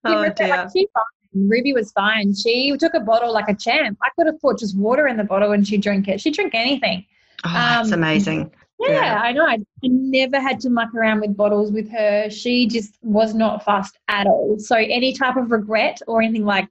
Oh 0.03 0.29
dear. 0.29 0.69
Like, 0.73 0.87
Ruby 1.33 1.73
was 1.73 1.91
fine. 1.93 2.33
She 2.35 2.75
took 2.77 2.93
a 2.93 2.99
bottle 2.99 3.33
like 3.33 3.47
a 3.47 3.55
champ. 3.55 3.97
I 4.03 4.09
could 4.15 4.27
have 4.27 4.39
put 4.41 4.59
just 4.59 4.77
water 4.77 5.07
in 5.07 5.17
the 5.17 5.23
bottle 5.23 5.51
and 5.53 5.65
she'd 5.65 5.81
drink 5.81 6.07
it. 6.07 6.19
She'd 6.19 6.33
drink 6.33 6.53
anything. 6.53 7.05
Oh 7.45 7.53
that's 7.53 7.91
um, 7.91 7.99
amazing. 7.99 8.51
Yeah, 8.79 8.89
yeah, 8.89 9.21
I 9.21 9.31
know. 9.31 9.45
I 9.45 9.57
never 9.83 10.39
had 10.39 10.59
to 10.61 10.69
muck 10.69 10.93
around 10.95 11.21
with 11.21 11.37
bottles 11.37 11.71
with 11.71 11.89
her. 11.91 12.29
She 12.31 12.65
just 12.65 12.97
was 13.03 13.35
not 13.35 13.63
fast 13.63 13.97
at 14.07 14.25
all. 14.25 14.57
So 14.57 14.75
any 14.75 15.13
type 15.13 15.37
of 15.37 15.51
regret 15.51 16.01
or 16.07 16.21
anything 16.21 16.45
like 16.45 16.67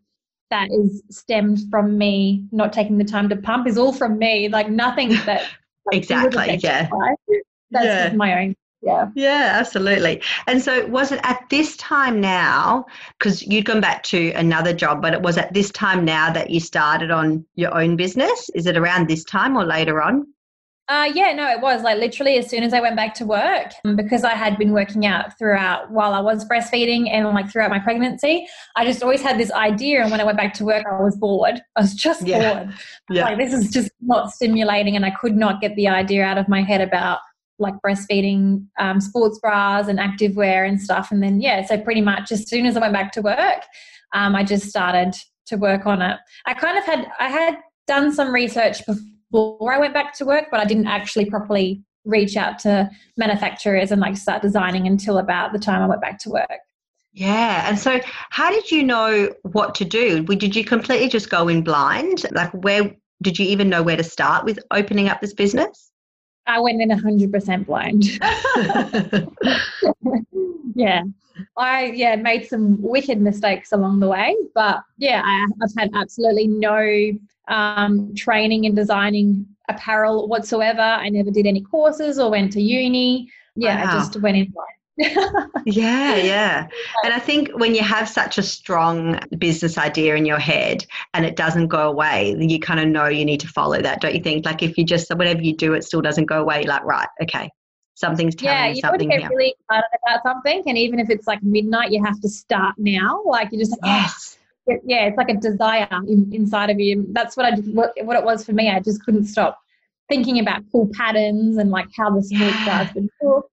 that 0.50 0.68
is 0.70 1.02
stemmed 1.10 1.60
from 1.70 1.96
me 1.96 2.44
not 2.52 2.72
taking 2.72 2.98
the 2.98 3.04
time 3.04 3.28
to 3.28 3.36
pump 3.36 3.66
is 3.66 3.78
all 3.78 3.92
from 3.92 4.18
me. 4.18 4.48
Like 4.48 4.68
nothing 4.68 5.10
that 5.26 5.48
like, 5.86 5.96
exactly. 5.96 6.58
Yeah. 6.62 6.88
By. 6.88 7.14
That's 7.70 7.84
yeah. 7.84 8.12
my 8.16 8.42
own 8.42 8.56
yeah 8.82 9.08
yeah 9.14 9.56
absolutely 9.58 10.22
and 10.46 10.62
so 10.62 10.86
was 10.86 11.12
it 11.12 11.20
at 11.22 11.44
this 11.50 11.76
time 11.76 12.20
now 12.20 12.86
because 13.18 13.42
you'd 13.42 13.66
gone 13.66 13.80
back 13.80 14.02
to 14.02 14.30
another 14.32 14.72
job 14.72 15.02
but 15.02 15.12
it 15.12 15.20
was 15.20 15.36
at 15.36 15.52
this 15.52 15.70
time 15.70 16.04
now 16.04 16.32
that 16.32 16.50
you 16.50 16.58
started 16.58 17.10
on 17.10 17.44
your 17.56 17.74
own 17.78 17.96
business 17.96 18.48
is 18.54 18.66
it 18.66 18.76
around 18.76 19.06
this 19.06 19.24
time 19.24 19.56
or 19.56 19.64
later 19.64 20.00
on 20.00 20.26
uh, 20.90 21.04
yeah, 21.14 21.32
no, 21.32 21.48
it 21.48 21.60
was 21.60 21.84
like 21.84 21.98
literally 21.98 22.36
as 22.36 22.50
soon 22.50 22.64
as 22.64 22.74
I 22.74 22.80
went 22.80 22.96
back 22.96 23.14
to 23.14 23.24
work 23.24 23.72
um, 23.84 23.94
because 23.94 24.24
I 24.24 24.34
had 24.34 24.58
been 24.58 24.72
working 24.72 25.06
out 25.06 25.38
throughout 25.38 25.92
while 25.92 26.12
I 26.12 26.20
was 26.20 26.44
breastfeeding 26.44 27.08
and 27.08 27.28
like 27.28 27.48
throughout 27.48 27.70
my 27.70 27.78
pregnancy. 27.78 28.48
I 28.74 28.84
just 28.84 29.00
always 29.00 29.22
had 29.22 29.38
this 29.38 29.52
idea, 29.52 30.02
and 30.02 30.10
when 30.10 30.20
I 30.20 30.24
went 30.24 30.36
back 30.36 30.52
to 30.54 30.64
work, 30.64 30.84
I 30.90 31.00
was 31.00 31.16
bored. 31.16 31.62
I 31.76 31.80
was 31.80 31.94
just 31.94 32.26
yeah. 32.26 32.64
bored. 32.64 32.74
Yeah. 33.12 33.24
Like 33.24 33.38
this 33.38 33.52
is 33.52 33.70
just 33.70 33.90
not 34.00 34.32
stimulating, 34.32 34.96
and 34.96 35.06
I 35.06 35.10
could 35.10 35.36
not 35.36 35.60
get 35.60 35.76
the 35.76 35.86
idea 35.86 36.24
out 36.24 36.38
of 36.38 36.48
my 36.48 36.62
head 36.62 36.80
about 36.80 37.20
like 37.60 37.74
breastfeeding 37.86 38.66
um, 38.80 39.00
sports 39.00 39.38
bras 39.38 39.86
and 39.86 40.00
activewear 40.00 40.66
and 40.66 40.80
stuff. 40.80 41.12
And 41.12 41.22
then, 41.22 41.40
yeah, 41.40 41.64
so 41.64 41.78
pretty 41.78 42.00
much 42.00 42.32
as 42.32 42.48
soon 42.48 42.66
as 42.66 42.76
I 42.76 42.80
went 42.80 42.94
back 42.94 43.12
to 43.12 43.22
work, 43.22 43.64
um, 44.12 44.34
I 44.34 44.42
just 44.42 44.68
started 44.68 45.14
to 45.46 45.56
work 45.56 45.86
on 45.86 46.02
it. 46.02 46.18
I 46.46 46.54
kind 46.54 46.78
of 46.78 46.84
had, 46.84 47.06
I 47.20 47.28
had 47.28 47.58
done 47.86 48.12
some 48.12 48.32
research 48.32 48.84
before 48.86 49.04
I 49.34 49.78
went 49.78 49.94
back 49.94 50.14
to 50.18 50.24
work, 50.24 50.46
but 50.50 50.60
I 50.60 50.64
didn't 50.64 50.86
actually 50.86 51.26
properly 51.26 51.82
reach 52.04 52.36
out 52.36 52.58
to 52.60 52.90
manufacturers 53.16 53.92
and 53.92 54.00
like 54.00 54.16
start 54.16 54.42
designing 54.42 54.86
until 54.86 55.18
about 55.18 55.52
the 55.52 55.58
time 55.58 55.82
I 55.82 55.86
went 55.86 56.00
back 56.00 56.18
to 56.20 56.30
work. 56.30 56.60
Yeah. 57.12 57.68
And 57.68 57.78
so, 57.78 58.00
how 58.30 58.50
did 58.50 58.70
you 58.70 58.82
know 58.82 59.34
what 59.42 59.74
to 59.76 59.84
do? 59.84 60.24
Did 60.24 60.54
you 60.54 60.64
completely 60.64 61.08
just 61.08 61.28
go 61.28 61.48
in 61.48 61.62
blind? 61.62 62.24
Like, 62.30 62.52
where 62.52 62.94
did 63.22 63.38
you 63.38 63.46
even 63.46 63.68
know 63.68 63.82
where 63.82 63.96
to 63.96 64.04
start 64.04 64.44
with 64.44 64.58
opening 64.70 65.08
up 65.08 65.20
this 65.20 65.34
business? 65.34 65.90
I 66.46 66.60
went 66.60 66.80
in 66.80 66.88
100% 66.88 67.66
blind. 67.66 68.04
yeah. 70.74 71.02
I 71.56 71.86
yeah 71.94 72.16
made 72.16 72.46
some 72.46 72.80
wicked 72.80 73.20
mistakes 73.20 73.72
along 73.72 74.00
the 74.00 74.08
way, 74.08 74.36
but 74.54 74.82
yeah, 74.98 75.22
I, 75.24 75.46
have 75.60 75.70
had 75.76 75.90
absolutely 75.94 76.48
no 76.48 77.12
um, 77.50 78.14
training 78.14 78.64
in 78.64 78.74
designing 78.74 79.46
apparel 79.68 80.28
whatsoever. 80.28 80.80
I 80.80 81.08
never 81.08 81.30
did 81.30 81.46
any 81.46 81.60
courses 81.60 82.18
or 82.18 82.30
went 82.30 82.52
to 82.54 82.62
uni. 82.62 83.30
Yeah, 83.56 83.84
wow. 83.84 83.90
I 83.90 83.94
just 83.94 84.20
went 84.20 84.36
in 84.36 84.50
blind 84.50 84.68
yeah, 85.64 86.16
yeah. 86.16 86.68
And 87.04 87.14
I 87.14 87.18
think 87.18 87.50
when 87.54 87.74
you 87.74 87.82
have 87.82 88.08
such 88.08 88.38
a 88.38 88.42
strong 88.42 89.18
business 89.38 89.78
idea 89.78 90.14
in 90.14 90.26
your 90.26 90.38
head 90.38 90.84
and 91.14 91.24
it 91.24 91.36
doesn't 91.36 91.68
go 91.68 91.88
away, 91.88 92.36
you 92.38 92.60
kind 92.60 92.80
of 92.80 92.88
know 92.88 93.06
you 93.06 93.24
need 93.24 93.40
to 93.40 93.48
follow 93.48 93.80
that, 93.80 94.00
don't 94.00 94.14
you 94.14 94.22
think? 94.22 94.44
Like 94.44 94.62
if 94.62 94.76
you 94.76 94.84
just 94.84 95.10
whatever 95.10 95.40
you 95.40 95.56
do, 95.56 95.74
it 95.74 95.84
still 95.84 96.02
doesn't 96.02 96.26
go 96.26 96.40
away. 96.40 96.64
Like 96.64 96.84
right, 96.84 97.08
okay, 97.22 97.48
something's 97.94 98.34
telling 98.34 98.56
yeah, 98.56 98.66
you 98.68 98.80
something. 98.80 99.10
Yeah, 99.10 99.16
you 99.16 99.22
get 99.22 99.30
really 99.30 99.54
excited 99.60 99.84
about 100.06 100.22
something, 100.22 100.62
and 100.66 100.76
even 100.76 100.98
if 100.98 101.08
it's 101.08 101.26
like 101.26 101.42
midnight, 101.42 101.92
you 101.92 102.04
have 102.04 102.20
to 102.20 102.28
start 102.28 102.74
now. 102.76 103.22
Like 103.24 103.52
you 103.52 103.58
just 103.58 103.72
like, 103.72 103.80
yes. 103.84 104.38
Oh, 104.70 104.80
yeah, 104.84 105.06
it's 105.06 105.16
like 105.16 105.28
a 105.28 105.34
desire 105.34 105.88
in, 106.06 106.30
inside 106.32 106.70
of 106.70 106.78
you. 106.78 107.06
That's 107.12 107.36
what 107.36 107.46
I 107.46 107.56
what, 107.56 107.92
what 108.02 108.16
it 108.16 108.24
was 108.24 108.44
for 108.44 108.52
me. 108.52 108.70
I 108.70 108.80
just 108.80 109.04
couldn't 109.04 109.24
stop 109.24 109.58
thinking 110.08 110.40
about 110.40 110.62
cool 110.72 110.88
patterns 110.94 111.56
and 111.56 111.70
like 111.70 111.86
how 111.96 112.10
the 112.10 112.22
smooth 112.22 112.54
yeah. 112.66 112.90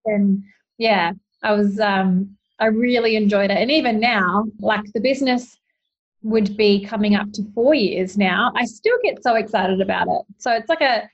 and 0.06 0.44
yeah 0.80 1.12
I 1.44 1.54
was 1.54 1.80
um, 1.80 2.38
I 2.60 2.66
really 2.66 3.16
enjoyed 3.16 3.52
it, 3.52 3.58
and 3.58 3.72
even 3.72 4.00
now, 4.00 4.46
like 4.60 4.84
the 4.94 5.00
business 5.00 5.58
would 6.24 6.58
be 6.58 6.84
coming 6.84 7.16
up 7.16 7.32
to 7.34 7.44
four 7.54 7.74
years 7.74 8.18
now. 8.18 8.52
I 8.56 8.66
still 8.66 8.98
get 9.04 9.24
so 9.24 9.36
excited 9.36 9.82
about 9.82 10.08
it. 10.08 10.22
So 10.40 10.52
it's 10.52 10.68
like 10.68 10.82
a 10.82 11.10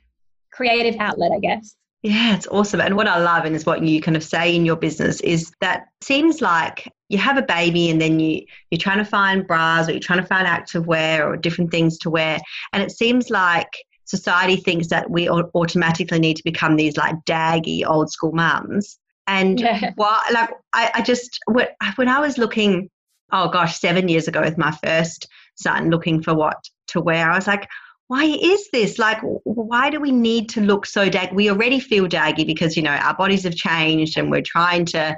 creative 0.52 0.96
outlet, 1.00 1.32
I 1.36 1.40
guess. 1.40 1.76
Yeah, 2.02 2.36
it's 2.36 2.48
awesome. 2.48 2.82
And 2.82 2.96
what 2.96 3.08
I 3.08 3.20
love, 3.20 3.46
and 3.46 3.56
is 3.56 3.66
what 3.66 3.84
you 3.84 4.02
kind 4.02 4.18
of 4.18 4.24
say 4.24 4.56
in 4.56 4.66
your 4.66 4.76
business, 4.76 5.22
is 5.22 5.54
that 5.62 5.88
seems 6.02 6.42
like 6.42 6.92
you 7.14 7.20
have 7.20 7.38
a 7.38 7.44
baby 7.44 7.90
and 7.90 8.02
then 8.02 8.20
you 8.20 8.42
you're 8.72 8.80
trying 8.80 8.98
to 8.98 9.06
find 9.06 9.48
bras 9.48 9.88
or 9.88 9.92
you're 9.92 10.00
trying 10.00 10.22
to 10.22 10.26
find 10.26 10.48
active 10.48 10.88
wear 10.88 11.28
or 11.28 11.38
different 11.38 11.72
things 11.72 11.98
to 12.00 12.10
wear, 12.10 12.40
and 12.74 12.84
it 12.84 12.92
seems 12.92 13.30
like 13.30 13.70
society 14.06 14.58
thinks 14.58 14.88
that 14.88 15.10
we 15.10 15.30
automatically 15.30 16.20
need 16.20 16.36
to 16.36 16.44
become 16.44 16.76
these 16.76 16.98
like 16.98 17.16
daggy 17.26 17.86
old 17.88 18.12
school 18.12 18.34
mums 18.34 19.00
and 19.28 19.60
yeah. 19.60 19.92
why, 19.96 20.22
like, 20.34 20.50
I, 20.74 20.92
I 20.96 21.02
just, 21.02 21.40
when 21.48 22.08
I 22.08 22.20
was 22.20 22.38
looking, 22.38 22.90
oh 23.32 23.50
gosh, 23.50 23.80
seven 23.80 24.08
years 24.08 24.28
ago 24.28 24.42
with 24.42 24.58
my 24.58 24.72
first 24.84 25.28
son, 25.56 25.90
looking 25.90 26.22
for 26.22 26.34
what 26.34 26.58
to 26.88 27.02
wear, 27.02 27.30
I 27.30 27.36
was 27.36 27.48
like, 27.48 27.68
why 28.08 28.26
is 28.26 28.70
this? 28.72 29.00
Like, 29.00 29.20
why 29.44 29.90
do 29.90 30.00
we 30.00 30.12
need 30.12 30.50
to 30.50 30.62
look 30.62 30.86
so 30.86 31.10
dag? 31.10 31.34
We 31.34 31.50
already 31.50 31.80
feel 31.80 32.08
daggy 32.08 32.46
because, 32.46 32.76
you 32.76 32.84
know, 32.84 32.92
our 32.92 33.16
bodies 33.16 33.44
have 33.44 33.56
changed 33.56 34.18
and 34.18 34.30
we're 34.30 34.42
trying 34.42 34.86
to 34.88 35.16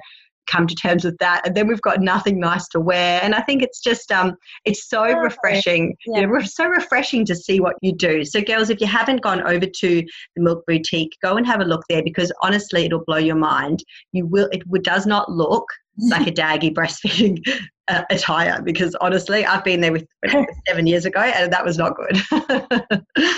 come 0.47 0.67
to 0.67 0.75
terms 0.75 1.03
with 1.03 1.17
that 1.17 1.41
and 1.45 1.55
then 1.55 1.67
we've 1.67 1.81
got 1.81 2.01
nothing 2.01 2.39
nice 2.39 2.67
to 2.67 2.79
wear 2.79 3.19
and 3.23 3.35
i 3.35 3.41
think 3.41 3.61
it's 3.61 3.79
just 3.79 4.11
um 4.11 4.35
it's 4.65 4.87
so 4.87 5.03
refreshing 5.03 5.95
yeah. 6.05 6.21
You 6.21 6.27
know, 6.27 6.41
so 6.41 6.67
refreshing 6.67 7.25
to 7.25 7.35
see 7.35 7.59
what 7.59 7.75
you 7.81 7.93
do 7.93 8.23
so 8.25 8.41
girls 8.41 8.69
if 8.69 8.81
you 8.81 8.87
haven't 8.87 9.21
gone 9.21 9.41
over 9.41 9.65
to 9.65 10.05
the 10.35 10.41
milk 10.41 10.63
boutique 10.67 11.17
go 11.21 11.37
and 11.37 11.45
have 11.45 11.61
a 11.61 11.65
look 11.65 11.83
there 11.89 12.03
because 12.03 12.31
honestly 12.41 12.85
it'll 12.85 13.03
blow 13.05 13.17
your 13.17 13.35
mind 13.35 13.83
you 14.11 14.25
will 14.25 14.49
it 14.51 14.63
does 14.83 15.05
not 15.05 15.31
look 15.31 15.65
like 16.09 16.27
a 16.27 16.31
daggy 16.31 16.73
breastfeeding 16.73 17.39
uh, 17.87 18.03
attire 18.09 18.61
because 18.61 18.95
honestly 18.95 19.45
i've 19.45 19.63
been 19.63 19.81
there 19.81 19.91
with 19.91 20.05
seven 20.67 20.87
years 20.87 21.05
ago 21.05 21.19
and 21.19 21.53
that 21.53 21.63
was 21.63 21.77
not 21.77 21.95
good 21.95 22.21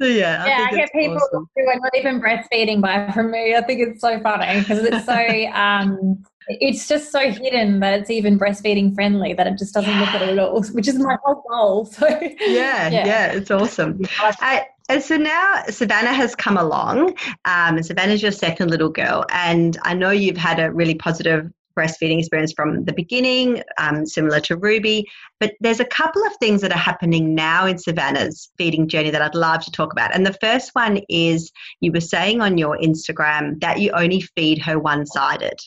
yeah, 0.00 0.44
yeah, 0.46 0.66
I, 0.70 0.72
I 0.72 0.76
get 0.76 0.92
people 0.92 1.16
awesome. 1.16 1.48
who 1.54 1.68
are 1.68 1.78
not 1.78 1.96
even 1.96 2.20
breastfeeding 2.20 2.80
buy 2.80 3.10
from 3.12 3.30
me. 3.30 3.54
I 3.54 3.62
think 3.62 3.80
it's 3.80 4.00
so 4.00 4.20
funny 4.20 4.60
because 4.60 4.80
it's 4.80 5.06
so 5.06 5.52
um, 5.52 6.22
it's 6.48 6.88
just 6.88 7.10
so 7.10 7.30
hidden 7.30 7.80
that 7.80 8.00
it's 8.00 8.10
even 8.10 8.38
breastfeeding 8.38 8.94
friendly 8.94 9.34
that 9.34 9.46
it 9.46 9.58
just 9.58 9.74
doesn't 9.74 9.98
look 9.98 10.08
at 10.08 10.22
it 10.22 10.30
at 10.30 10.38
all, 10.38 10.62
which 10.72 10.88
is 10.88 10.98
my 10.98 11.16
whole 11.24 11.44
goal. 11.48 11.84
So 11.94 12.08
yeah, 12.08 12.88
yeah, 12.88 13.06
yeah 13.06 13.26
it's 13.32 13.50
awesome. 13.50 14.00
I, 14.20 14.66
and 14.88 15.02
so 15.02 15.16
now 15.16 15.62
Savannah 15.68 16.12
has 16.12 16.34
come 16.34 16.56
along. 16.56 17.10
Um, 17.44 17.76
and 17.76 17.86
Savannah's 17.86 18.22
your 18.22 18.32
second 18.32 18.70
little 18.70 18.90
girl, 18.90 19.24
and 19.30 19.78
I 19.82 19.94
know 19.94 20.10
you've 20.10 20.36
had 20.36 20.60
a 20.60 20.72
really 20.72 20.94
positive 20.94 21.50
breastfeeding 21.76 22.18
experience 22.18 22.52
from 22.52 22.84
the 22.84 22.92
beginning, 22.92 23.62
um, 23.78 24.06
similar 24.06 24.40
to 24.40 24.56
Ruby. 24.56 25.06
But 25.40 25.54
there's 25.60 25.80
a 25.80 25.84
couple 25.84 26.24
of 26.24 26.36
things 26.36 26.60
that 26.60 26.72
are 26.72 26.78
happening 26.78 27.34
now 27.34 27.66
in 27.66 27.78
Savannah's 27.78 28.50
feeding 28.56 28.88
journey 28.88 29.10
that 29.10 29.22
I'd 29.22 29.34
love 29.34 29.64
to 29.64 29.70
talk 29.70 29.92
about. 29.92 30.14
And 30.14 30.24
the 30.26 30.36
first 30.40 30.70
one 30.74 31.00
is 31.08 31.50
you 31.80 31.92
were 31.92 32.00
saying 32.00 32.40
on 32.40 32.58
your 32.58 32.78
Instagram 32.78 33.60
that 33.60 33.80
you 33.80 33.90
only 33.92 34.20
feed 34.20 34.58
her 34.62 34.78
one 34.78 35.06
sided. 35.06 35.58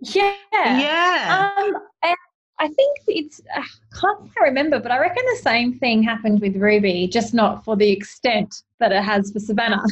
Yeah. 0.00 0.34
Yeah. 0.54 1.52
Um, 1.56 1.74
and 2.02 2.16
I 2.58 2.68
think 2.68 2.98
it's, 3.06 3.40
I 3.54 3.64
can't 3.98 4.30
remember, 4.40 4.78
but 4.80 4.92
I 4.92 4.98
reckon 4.98 5.24
the 5.34 5.40
same 5.42 5.78
thing 5.78 6.02
happened 6.02 6.40
with 6.40 6.56
Ruby, 6.56 7.08
just 7.08 7.32
not 7.32 7.64
for 7.64 7.76
the 7.76 7.90
extent 7.90 8.62
that 8.78 8.92
it 8.92 9.02
has 9.02 9.32
for 9.32 9.40
Savannah. 9.40 9.82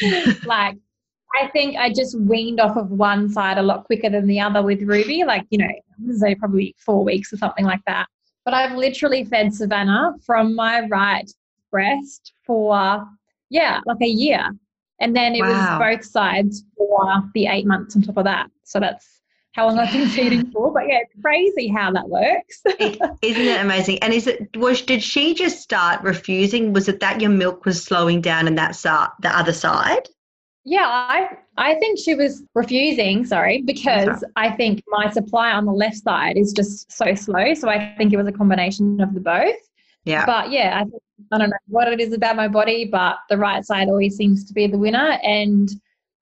like, 0.46 0.76
I 1.40 1.48
think 1.48 1.76
I 1.76 1.92
just 1.92 2.18
weaned 2.20 2.60
off 2.60 2.76
of 2.76 2.90
one 2.90 3.28
side 3.28 3.58
a 3.58 3.62
lot 3.62 3.84
quicker 3.84 4.10
than 4.10 4.26
the 4.26 4.38
other 4.38 4.62
with 4.62 4.82
Ruby, 4.82 5.24
like, 5.24 5.46
you 5.50 5.58
know, 5.58 5.68
say 6.16 6.34
probably 6.34 6.74
four 6.78 7.04
weeks 7.04 7.32
or 7.32 7.38
something 7.38 7.64
like 7.64 7.80
that. 7.86 8.06
But 8.44 8.54
I've 8.54 8.76
literally 8.76 9.24
fed 9.24 9.54
Savannah 9.54 10.14
from 10.24 10.54
my 10.54 10.86
right 10.86 11.30
breast 11.70 12.32
for, 12.44 13.06
yeah, 13.50 13.80
like 13.86 14.00
a 14.02 14.06
year. 14.06 14.50
And 15.00 15.16
then 15.16 15.34
it 15.34 15.40
wow. 15.40 15.78
was 15.80 15.96
both 15.96 16.04
sides 16.04 16.64
for 16.76 17.22
the 17.34 17.46
eight 17.46 17.66
months 17.66 17.96
on 17.96 18.02
top 18.02 18.18
of 18.18 18.24
that. 18.24 18.48
So 18.64 18.78
that's 18.78 19.21
how 19.52 19.66
long 19.66 19.78
I've 19.78 19.92
been 19.92 20.08
feeding 20.08 20.50
for. 20.50 20.72
But 20.72 20.88
yeah, 20.88 21.00
it's 21.02 21.14
crazy 21.20 21.68
how 21.68 21.92
that 21.92 22.08
works. 22.08 22.62
is 22.80 22.98
not 22.98 23.18
it 23.22 23.60
amazing? 23.60 23.98
And 24.00 24.12
is 24.12 24.26
it 24.26 24.56
was 24.56 24.82
did 24.82 25.02
she 25.02 25.34
just 25.34 25.60
start 25.60 26.02
refusing? 26.02 26.72
Was 26.72 26.88
it 26.88 27.00
that 27.00 27.20
your 27.20 27.30
milk 27.30 27.64
was 27.64 27.82
slowing 27.82 28.20
down 28.20 28.46
and 28.46 28.58
that 28.58 28.76
side, 28.76 29.10
the 29.20 29.36
other 29.36 29.52
side? 29.52 30.08
Yeah, 30.64 30.86
I 30.86 31.36
I 31.56 31.74
think 31.74 31.98
she 31.98 32.14
was 32.14 32.42
refusing, 32.54 33.26
sorry, 33.26 33.62
because 33.62 34.24
I 34.36 34.50
think 34.50 34.82
my 34.88 35.10
supply 35.10 35.50
on 35.52 35.66
the 35.66 35.72
left 35.72 35.96
side 35.96 36.38
is 36.38 36.52
just 36.52 36.90
so 36.90 37.14
slow. 37.14 37.54
So 37.54 37.68
I 37.68 37.94
think 37.98 38.12
it 38.12 38.16
was 38.16 38.26
a 38.26 38.32
combination 38.32 39.00
of 39.00 39.12
the 39.12 39.20
both. 39.20 39.56
Yeah. 40.04 40.24
But 40.24 40.50
yeah, 40.50 40.80
I, 40.80 40.84
think, 40.84 41.02
I 41.30 41.38
don't 41.38 41.50
know 41.50 41.56
what 41.68 41.92
it 41.92 42.00
is 42.00 42.12
about 42.12 42.36
my 42.36 42.48
body, 42.48 42.86
but 42.86 43.18
the 43.28 43.36
right 43.36 43.64
side 43.64 43.88
always 43.88 44.16
seems 44.16 44.44
to 44.46 44.54
be 44.54 44.66
the 44.66 44.78
winner. 44.78 45.18
And 45.22 45.68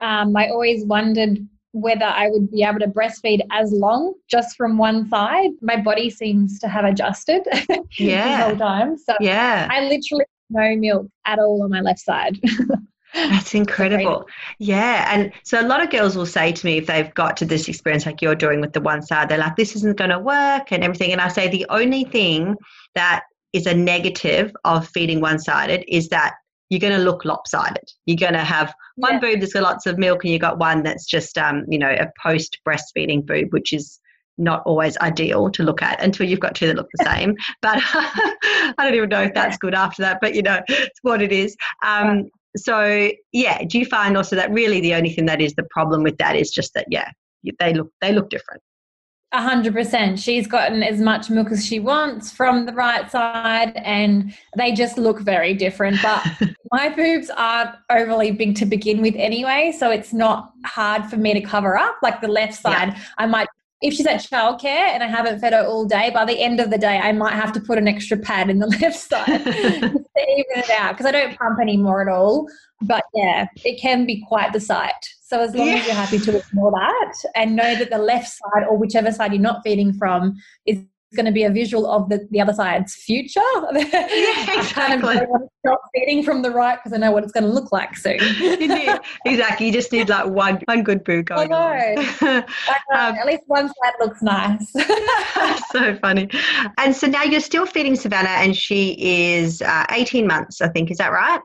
um, 0.00 0.36
I 0.36 0.48
always 0.48 0.84
wondered 0.84 1.46
whether 1.72 2.04
I 2.04 2.28
would 2.28 2.50
be 2.50 2.62
able 2.62 2.80
to 2.80 2.88
breastfeed 2.88 3.40
as 3.50 3.72
long 3.72 4.14
just 4.28 4.56
from 4.56 4.76
one 4.76 5.08
side. 5.08 5.50
My 5.60 5.76
body 5.76 6.10
seems 6.10 6.58
to 6.60 6.68
have 6.68 6.84
adjusted 6.84 7.42
yeah. 7.98 8.38
the 8.38 8.44
whole 8.44 8.56
time. 8.56 8.98
So 8.98 9.14
yeah. 9.20 9.68
I 9.70 9.82
literally 9.82 10.24
no 10.50 10.76
milk 10.76 11.06
at 11.26 11.38
all 11.38 11.62
on 11.62 11.70
my 11.70 11.80
left 11.80 12.00
side. 12.00 12.38
That's 13.14 13.54
incredible. 13.54 14.26
Yeah. 14.58 15.12
And 15.12 15.32
so 15.42 15.60
a 15.60 15.66
lot 15.66 15.82
of 15.82 15.90
girls 15.90 16.16
will 16.16 16.26
say 16.26 16.52
to 16.52 16.66
me 16.66 16.78
if 16.78 16.86
they've 16.86 17.12
got 17.14 17.36
to 17.38 17.44
this 17.44 17.68
experience 17.68 18.06
like 18.06 18.22
you're 18.22 18.36
doing 18.36 18.60
with 18.60 18.72
the 18.72 18.80
one 18.80 19.02
side, 19.02 19.28
they're 19.28 19.38
like, 19.38 19.56
this 19.56 19.74
isn't 19.76 19.96
going 19.96 20.10
to 20.10 20.18
work 20.18 20.70
and 20.70 20.84
everything. 20.84 21.10
And 21.10 21.20
I 21.20 21.28
say 21.28 21.48
the 21.48 21.66
only 21.70 22.04
thing 22.04 22.56
that 22.94 23.22
is 23.52 23.66
a 23.66 23.74
negative 23.74 24.52
of 24.64 24.86
feeding 24.88 25.20
one 25.20 25.40
sided 25.40 25.84
is 25.88 26.08
that 26.10 26.34
you're 26.70 26.80
going 26.80 26.96
to 26.96 27.02
look 27.02 27.24
lopsided. 27.24 27.92
You're 28.06 28.16
going 28.16 28.32
to 28.32 28.44
have 28.44 28.72
one 28.96 29.14
yeah. 29.14 29.20
boob 29.20 29.40
that's 29.40 29.52
got 29.52 29.64
lots 29.64 29.86
of 29.86 29.98
milk, 29.98 30.24
and 30.24 30.32
you've 30.32 30.40
got 30.40 30.58
one 30.58 30.82
that's 30.82 31.04
just, 31.04 31.36
um, 31.36 31.64
you 31.68 31.78
know, 31.78 31.90
a 31.90 32.06
post 32.22 32.58
breastfeeding 32.66 33.26
boob, 33.26 33.52
which 33.52 33.72
is 33.72 34.00
not 34.38 34.62
always 34.64 34.96
ideal 34.98 35.50
to 35.50 35.62
look 35.62 35.82
at 35.82 36.02
until 36.02 36.26
you've 36.26 36.40
got 36.40 36.54
two 36.54 36.66
that 36.66 36.76
look 36.76 36.88
the 36.96 37.04
same. 37.16 37.36
but 37.60 37.78
I 37.84 38.74
don't 38.78 38.94
even 38.94 39.08
know 39.10 39.22
if 39.22 39.34
that's 39.34 39.58
good 39.58 39.74
after 39.74 40.02
that, 40.02 40.18
but 40.20 40.34
you 40.34 40.42
know, 40.42 40.60
it's 40.68 40.98
what 41.02 41.20
it 41.20 41.32
is. 41.32 41.56
Um, 41.84 42.30
so 42.56 43.10
yeah, 43.32 43.62
do 43.64 43.78
you 43.78 43.84
find 43.84 44.16
also 44.16 44.36
that 44.36 44.50
really 44.50 44.80
the 44.80 44.94
only 44.94 45.12
thing 45.12 45.26
that 45.26 45.40
is 45.40 45.54
the 45.54 45.66
problem 45.70 46.02
with 46.02 46.16
that 46.18 46.36
is 46.36 46.50
just 46.50 46.74
that 46.74 46.86
yeah, 46.88 47.10
they 47.58 47.74
look 47.74 47.92
they 48.00 48.12
look 48.12 48.30
different. 48.30 48.62
A 49.32 49.40
hundred 49.40 49.74
percent. 49.74 50.18
She's 50.18 50.48
gotten 50.48 50.82
as 50.82 51.00
much 51.00 51.30
milk 51.30 51.52
as 51.52 51.64
she 51.64 51.78
wants 51.78 52.32
from 52.32 52.66
the 52.66 52.72
right 52.72 53.08
side, 53.08 53.76
and 53.76 54.34
they 54.56 54.72
just 54.72 54.98
look 54.98 55.20
very 55.20 55.54
different. 55.54 55.98
But 56.02 56.26
my 56.72 56.88
boobs 56.88 57.30
aren't 57.30 57.76
overly 57.90 58.32
big 58.32 58.56
to 58.56 58.66
begin 58.66 59.00
with 59.00 59.14
anyway, 59.16 59.72
so 59.78 59.90
it's 59.90 60.12
not 60.12 60.52
hard 60.64 61.06
for 61.06 61.16
me 61.16 61.32
to 61.34 61.40
cover 61.40 61.78
up. 61.78 61.96
Like 62.02 62.20
the 62.20 62.28
left 62.28 62.54
side, 62.54 62.88
yeah. 62.88 63.02
I 63.18 63.26
might 63.26 63.46
if 63.80 63.94
she's 63.94 64.06
at 64.06 64.20
childcare 64.20 64.88
and 64.88 65.02
I 65.02 65.06
haven't 65.06 65.40
fed 65.40 65.52
her 65.54 65.64
all 65.64 65.86
day, 65.86 66.10
by 66.10 66.24
the 66.24 66.38
end 66.38 66.60
of 66.60 66.70
the 66.70 66.76
day, 66.76 66.98
I 66.98 67.12
might 67.12 67.32
have 67.32 67.52
to 67.52 67.60
put 67.60 67.78
an 67.78 67.88
extra 67.88 68.16
pad 68.16 68.50
in 68.50 68.58
the 68.58 68.66
left 68.80 68.98
side 68.98 69.26
to 69.26 69.44
even 69.84 70.04
it 70.18 70.70
out 70.70 70.92
because 70.92 71.06
I 71.06 71.12
don't 71.12 71.36
pump 71.38 71.58
anymore 71.60 72.02
at 72.02 72.08
all. 72.08 72.46
But 72.82 73.04
yeah, 73.14 73.46
it 73.64 73.80
can 73.80 74.06
be 74.06 74.24
quite 74.26 74.52
the 74.52 74.60
sight. 74.60 74.92
So 75.22 75.40
as 75.40 75.54
long 75.54 75.68
yeah. 75.68 75.74
as 75.74 75.86
you're 75.86 75.94
happy 75.94 76.18
to 76.18 76.36
ignore 76.38 76.72
that 76.72 77.14
and 77.36 77.56
know 77.56 77.76
that 77.76 77.90
the 77.90 77.98
left 77.98 78.28
side 78.28 78.64
or 78.68 78.76
whichever 78.76 79.12
side 79.12 79.32
you're 79.32 79.40
not 79.40 79.62
feeding 79.64 79.92
from 79.92 80.36
is 80.66 80.78
going 81.14 81.26
to 81.26 81.32
be 81.32 81.44
a 81.44 81.50
visual 81.50 81.90
of 81.90 82.08
the, 82.08 82.26
the 82.30 82.40
other 82.40 82.52
side's 82.52 82.94
future. 82.94 83.40
Yeah, 83.72 84.58
exactly. 84.58 85.16
Kind 85.16 85.20
of 85.22 85.48
stop 85.60 85.80
feeding 85.94 86.22
from 86.22 86.42
the 86.42 86.50
right 86.50 86.78
because 86.78 86.92
I 86.92 86.98
know 86.98 87.10
what 87.10 87.24
it's 87.24 87.32
going 87.32 87.44
to 87.44 87.50
look 87.50 87.72
like 87.72 87.96
soon. 87.96 88.18
exactly. 89.24 89.66
You 89.66 89.72
just 89.72 89.90
need 89.92 90.08
like 90.08 90.26
one 90.26 90.60
one 90.66 90.82
good 90.82 91.02
boo 91.04 91.22
going 91.22 91.52
I 91.54 91.94
know. 92.20 92.38
um, 92.92 93.14
at 93.16 93.26
least 93.26 93.42
one 93.46 93.68
side 93.68 93.92
looks 94.00 94.22
nice. 94.22 94.72
so 95.72 95.96
funny. 95.96 96.28
And 96.78 96.94
so 96.94 97.06
now 97.06 97.22
you're 97.22 97.40
still 97.40 97.66
feeding 97.66 97.96
Savannah, 97.96 98.28
and 98.28 98.56
she 98.56 98.96
is 98.98 99.62
uh, 99.62 99.86
18 99.90 100.26
months, 100.26 100.60
I 100.60 100.68
think. 100.68 100.90
Is 100.90 100.98
that 100.98 101.12
right? 101.12 101.40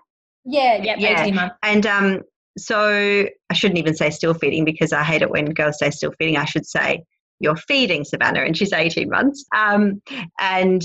Yeah, 0.45 0.81
yeah, 0.81 0.95
yeah. 0.97 1.21
18 1.21 1.35
months. 1.35 1.55
And 1.63 1.85
um, 1.85 2.21
so 2.57 3.27
I 3.49 3.53
shouldn't 3.53 3.79
even 3.79 3.95
say 3.95 4.09
still 4.09 4.33
feeding 4.33 4.65
because 4.65 4.93
I 4.93 5.03
hate 5.03 5.21
it 5.21 5.29
when 5.29 5.45
girls 5.45 5.79
say 5.79 5.89
still 5.89 6.13
feeding. 6.17 6.37
I 6.37 6.45
should 6.45 6.65
say 6.65 7.03
you're 7.39 7.55
feeding 7.55 8.03
Savannah, 8.03 8.41
and 8.41 8.57
she's 8.57 8.73
18 8.73 9.09
months. 9.09 9.45
Um, 9.55 10.01
and 10.39 10.83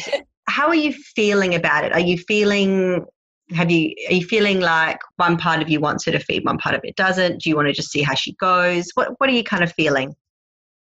how 0.48 0.68
are 0.68 0.74
you 0.74 0.92
feeling 0.92 1.54
about 1.54 1.84
it? 1.84 1.92
Are 1.92 2.00
you 2.00 2.18
feeling 2.18 3.04
have 3.52 3.70
you 3.70 3.92
are 4.08 4.14
you 4.14 4.24
feeling 4.24 4.60
like 4.60 5.00
one 5.16 5.36
part 5.36 5.60
of 5.60 5.68
you 5.68 5.80
wants 5.80 6.04
her 6.04 6.12
to 6.12 6.20
feed, 6.20 6.44
one 6.44 6.58
part 6.58 6.74
of 6.74 6.82
it 6.84 6.96
doesn't? 6.96 7.42
Do 7.42 7.50
you 7.50 7.56
want 7.56 7.68
to 7.68 7.72
just 7.72 7.90
see 7.90 8.02
how 8.02 8.14
she 8.14 8.32
goes? 8.34 8.90
What 8.94 9.18
what 9.18 9.28
are 9.28 9.32
you 9.32 9.44
kind 9.44 9.64
of 9.64 9.72
feeling? 9.72 10.14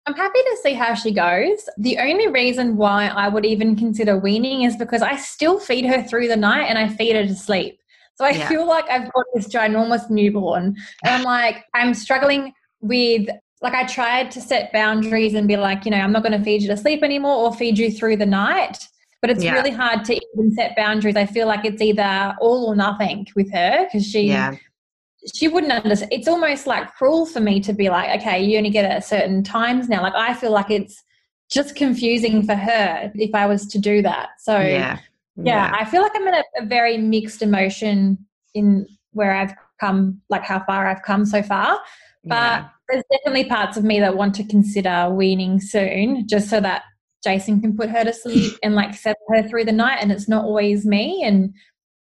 I'm 0.07 0.15
happy 0.15 0.39
to 0.39 0.59
see 0.63 0.75
how 0.75 0.95
she 0.95 1.13
goes. 1.13 1.67
The 1.79 1.99
only 1.99 2.29
reason 2.29 2.77
why 2.77 3.07
I 3.07 3.29
would 3.29 3.47
even 3.47 3.75
consider 3.75 4.19
weaning 4.19 4.63
is 4.63 4.77
because 4.77 5.01
I 5.01 5.17
still 5.17 5.59
feed 5.59 5.87
her 5.87 6.03
through 6.03 6.29
the 6.29 6.37
night 6.37 6.67
and 6.67 6.79
I 6.79 6.89
feed 6.89 7.17
her 7.17 7.27
to 7.27 7.35
sleep. 7.35 7.79
So 8.17 8.25
I 8.25 8.31
yeah. 8.31 8.49
feel 8.49 8.67
like 8.67 8.89
I've 8.91 9.11
got 9.13 9.25
this 9.35 9.49
ginormous 9.49 10.11
newborn. 10.11 10.77
And 11.03 11.15
I'm 11.15 11.23
like, 11.23 11.65
I'm 11.73 11.95
struggling 11.95 12.53
with 12.81 13.29
like 13.63 13.75
I 13.75 13.85
tried 13.85 14.31
to 14.33 14.41
set 14.41 14.73
boundaries 14.73 15.35
and 15.35 15.49
be 15.49 15.57
like, 15.57 15.85
you 15.85 15.91
know, 15.91 15.99
I'm 15.99 16.13
not 16.13 16.23
going 16.23 16.39
to 16.39 16.45
feed 16.45 16.63
you 16.63 16.69
to 16.69 16.77
sleep 16.77 17.03
anymore 17.03 17.37
or 17.37 17.55
feed 17.55 17.79
you 17.79 17.91
through 17.91 18.17
the 18.17 18.27
night. 18.27 18.79
But 19.21 19.31
it's 19.31 19.43
yeah. 19.43 19.55
really 19.55 19.71
hard 19.71 20.05
to 20.05 20.15
even 20.15 20.55
set 20.55 20.77
boundaries. 20.77 21.17
I 21.17 21.25
feel 21.25 21.47
like 21.47 21.65
it's 21.65 21.81
either 21.81 22.35
all 22.41 22.67
or 22.67 22.77
nothing 22.77 23.27
with 23.35 23.51
her 23.53 23.85
because 23.85 24.07
she 24.07 24.25
yeah. 24.25 24.55
she 25.35 25.49
wouldn't 25.49 25.73
understand. 25.73 26.13
It's 26.13 26.29
almost 26.29 26.67
like 26.67 26.95
cruel 26.95 27.25
for 27.25 27.41
me 27.41 27.59
to 27.61 27.73
be 27.73 27.89
like, 27.89 28.21
okay, 28.21 28.45
you 28.45 28.59
only 28.59 28.69
get 28.69 28.85
it 28.85 28.91
at 28.91 29.05
certain 29.07 29.43
times 29.43 29.89
now. 29.89 30.03
Like 30.03 30.15
I 30.15 30.35
feel 30.35 30.51
like 30.51 30.71
it's 30.71 31.03
just 31.51 31.75
confusing 31.75 32.43
for 32.45 32.55
her 32.55 33.11
if 33.15 33.35
I 33.35 33.47
was 33.47 33.67
to 33.69 33.79
do 33.79 34.03
that. 34.03 34.29
So 34.41 34.61
yeah, 34.61 34.99
yeah, 35.37 35.73
I 35.75 35.87
feel 35.87 36.03
like 36.03 36.13
I'm 36.15 36.29
in 36.29 36.35
a, 36.35 36.45
a 36.61 36.67
very 36.67 36.99
mixed 36.99 37.41
emotion 37.41 38.19
in 38.53 38.87
where 39.13 39.33
I've 39.35 39.55
come, 39.81 40.21
like 40.29 40.43
how 40.43 40.63
far 40.65 40.87
I've 40.87 41.03
come 41.03 41.25
so 41.25 41.43
far. 41.43 41.81
But 42.25 42.35
yeah. 42.35 42.69
There's 42.89 43.05
definitely 43.11 43.45
parts 43.45 43.77
of 43.77 43.85
me 43.85 44.01
that 44.01 44.17
want 44.17 44.35
to 44.37 44.45
consider 44.45 45.11
weaning 45.11 45.61
soon, 45.61 46.27
just 46.29 46.49
so 46.49 46.61
that 46.61 46.83
Jason 47.23 47.61
can 47.61 47.77
put 47.77 47.91
her 47.91 48.05
to 48.05 48.13
sleep 48.13 48.55
and 48.63 48.75
like 48.75 48.95
set 48.95 49.17
her 49.29 49.47
through 49.49 49.65
the 49.65 49.73
night, 49.73 49.99
and 50.01 50.13
it's 50.13 50.29
not 50.29 50.45
always 50.45 50.85
me. 50.85 51.23
And 51.25 51.55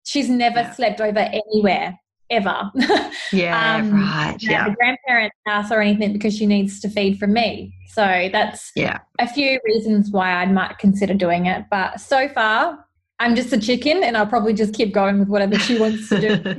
she's 0.03 0.29
never 0.29 0.61
yeah. 0.61 0.73
slept 0.73 1.01
over 1.01 1.19
anywhere 1.19 1.99
ever. 2.29 2.71
Yeah, 3.33 3.77
um, 3.77 3.93
right. 3.93 4.35
Yeah, 4.41 4.67
the 4.67 4.75
grandparents' 4.75 5.37
house 5.47 5.71
or 5.71 5.79
anything 5.79 6.11
because 6.11 6.35
she 6.35 6.45
needs 6.45 6.81
to 6.81 6.89
feed 6.89 7.17
from 7.17 7.31
me. 7.31 7.73
So 7.93 8.29
that's 8.29 8.73
yeah 8.75 8.99
a 9.19 9.27
few 9.27 9.57
reasons 9.63 10.11
why 10.11 10.33
I 10.33 10.45
might 10.47 10.79
consider 10.79 11.13
doing 11.13 11.45
it. 11.45 11.65
But 11.71 12.01
so 12.01 12.27
far, 12.27 12.85
I'm 13.21 13.35
just 13.35 13.53
a 13.53 13.59
chicken 13.59 14.03
and 14.03 14.17
I'll 14.17 14.25
probably 14.25 14.53
just 14.53 14.73
keep 14.73 14.91
going 14.91 15.19
with 15.19 15.27
whatever 15.27 15.57
she 15.59 15.77
wants 15.77 16.09
to 16.09 16.19
do. 16.19 16.55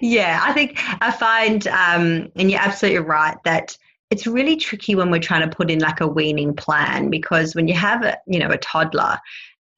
yeah, 0.02 0.40
I 0.42 0.52
think 0.52 0.74
I 1.00 1.12
find, 1.12 1.68
um, 1.68 2.32
and 2.34 2.50
you're 2.50 2.60
absolutely 2.60 2.98
right, 2.98 3.36
that 3.44 3.76
it's 4.10 4.26
really 4.26 4.56
tricky 4.56 4.96
when 4.96 5.08
we're 5.08 5.20
trying 5.20 5.48
to 5.48 5.56
put 5.56 5.70
in 5.70 5.78
like 5.78 6.00
a 6.00 6.08
weaning 6.08 6.52
plan 6.56 7.10
because 7.10 7.54
when 7.54 7.68
you 7.68 7.74
have 7.74 8.04
a, 8.04 8.18
you 8.26 8.40
know, 8.40 8.50
a 8.50 8.58
toddler, 8.58 9.18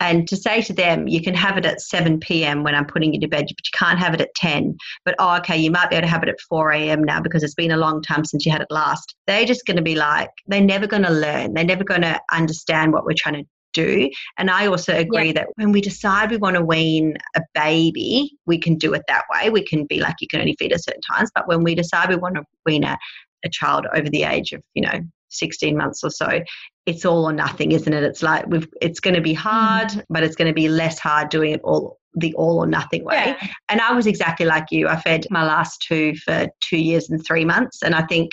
and 0.01 0.27
to 0.29 0.37
say 0.37 0.63
to 0.63 0.73
them, 0.73 1.07
you 1.07 1.23
can 1.23 1.35
have 1.35 1.59
it 1.59 1.67
at 1.67 1.83
7 1.83 2.19
p.m. 2.19 2.65
when 2.65 2.75
I'm 2.75 2.87
putting 2.87 3.13
you 3.13 3.21
to 3.21 3.29
bed, 3.29 3.45
but 3.47 3.51
you 3.51 3.79
can't 3.79 3.99
have 3.99 4.15
it 4.15 4.23
at 4.23 4.35
10. 4.35 4.77
But 5.05 5.15
oh, 5.19 5.37
okay, 5.37 5.57
you 5.59 5.71
might 5.71 5.91
be 5.91 5.97
able 5.97 6.07
to 6.09 6.11
have 6.11 6.25
it 6.25 6.29
at 6.31 6.41
4 6.41 6.73
a.m. 6.73 7.05
now 7.05 7.21
because 7.21 7.43
it's 7.45 7.55
been 7.55 7.71
a 7.71 7.77
long 7.77 8.03
time 8.03 8.25
since 8.25 8.45
you 8.45 8.51
had 8.51 8.63
it 8.63 8.71
last. 8.71 9.15
They're 9.29 9.45
just 9.45 9.65
going 9.65 9.77
to 9.77 9.83
be 9.83 9.95
like, 9.95 10.31
they're 10.47 10.61
never 10.61 10.89
going 10.89 11.05
to 11.05 11.13
learn. 11.13 11.53
They're 11.53 11.63
never 11.63 11.85
going 11.85 12.03
to 12.03 12.21
understand 12.33 12.93
what 12.93 13.05
we're 13.05 13.15
trying 13.17 13.45
to 13.45 13.49
do. 13.73 14.11
And 14.39 14.51
I 14.51 14.67
also 14.67 14.97
agree 14.97 15.29
yeah. 15.29 15.33
that 15.33 15.49
when 15.57 15.73
we 15.73 15.81
decide 15.81 16.31
we 16.31 16.37
want 16.37 16.57
to 16.57 16.65
wean 16.65 17.17
a 17.37 17.43
baby, 17.55 18.33
we 18.47 18.59
can 18.59 18.77
do 18.77 18.95
it 18.95 19.03
that 19.09 19.25
way. 19.33 19.51
We 19.51 19.65
can 19.65 19.87
be 19.87 20.01
like, 20.01 20.17
you 20.21 20.29
can 20.29 20.41
only 20.41 20.57
feed 20.59 20.73
at 20.73 20.85
certain 20.85 21.03
times. 21.03 21.31
But 21.35 21.49
when 21.49 21.63
we 21.63 21.75
decide 21.75 22.09
we 22.09 22.17
want 22.17 22.37
to 22.37 22.45
wean 22.67 22.85
a, 22.85 22.99
a 23.45 23.49
child 23.51 23.87
over 23.95 24.09
the 24.09 24.25
age 24.25 24.53
of, 24.53 24.63
you 24.75 24.83
know, 24.83 25.01
16 25.31 25.77
months 25.77 26.05
or 26.05 26.11
so, 26.11 26.41
it's 26.87 27.05
all 27.05 27.25
or 27.25 27.33
nothing, 27.33 27.73
isn't 27.73 27.93
it? 27.93 28.03
It's 28.03 28.23
like 28.23 28.47
we've 28.47 28.69
it's 28.81 29.01
going 29.01 29.15
to 29.15 29.21
be 29.21 29.35
hard, 29.35 29.89
mm. 29.89 30.03
but 30.11 30.23
it's 30.23 30.37
going 30.37 30.49
to 30.49 30.55
be 30.55 30.69
less 30.69 30.99
hard 30.99 31.29
doing 31.31 31.53
it 31.53 31.61
all 31.65 31.99
the 32.15 32.35
all 32.35 32.59
or 32.59 32.67
nothing 32.67 33.05
way. 33.05 33.37
Yeah. 33.41 33.49
And 33.69 33.81
I 33.81 33.93
was 33.93 34.07
exactly 34.07 34.47
like 34.47 34.67
you. 34.71 34.89
I 34.89 35.01
fed 35.01 35.27
my 35.31 35.45
last 35.45 35.83
two 35.83 36.15
for 36.17 36.47
two 36.61 36.77
years 36.77 37.09
and 37.09 37.25
three 37.25 37.45
months. 37.45 37.83
And 37.83 37.95
I 37.95 38.03
think 38.03 38.33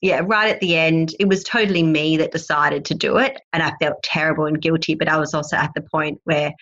yeah, 0.00 0.22
right 0.24 0.50
at 0.50 0.60
the 0.60 0.76
end, 0.76 1.14
it 1.20 1.28
was 1.28 1.44
totally 1.44 1.82
me 1.82 2.16
that 2.16 2.32
decided 2.32 2.84
to 2.86 2.94
do 2.94 3.18
it. 3.18 3.40
And 3.52 3.62
I 3.62 3.74
felt 3.80 4.02
terrible 4.02 4.46
and 4.46 4.60
guilty, 4.60 4.94
but 4.94 5.08
I 5.08 5.18
was 5.18 5.34
also 5.34 5.56
at 5.56 5.72
the 5.74 5.82
point 5.82 6.20
where 6.24 6.52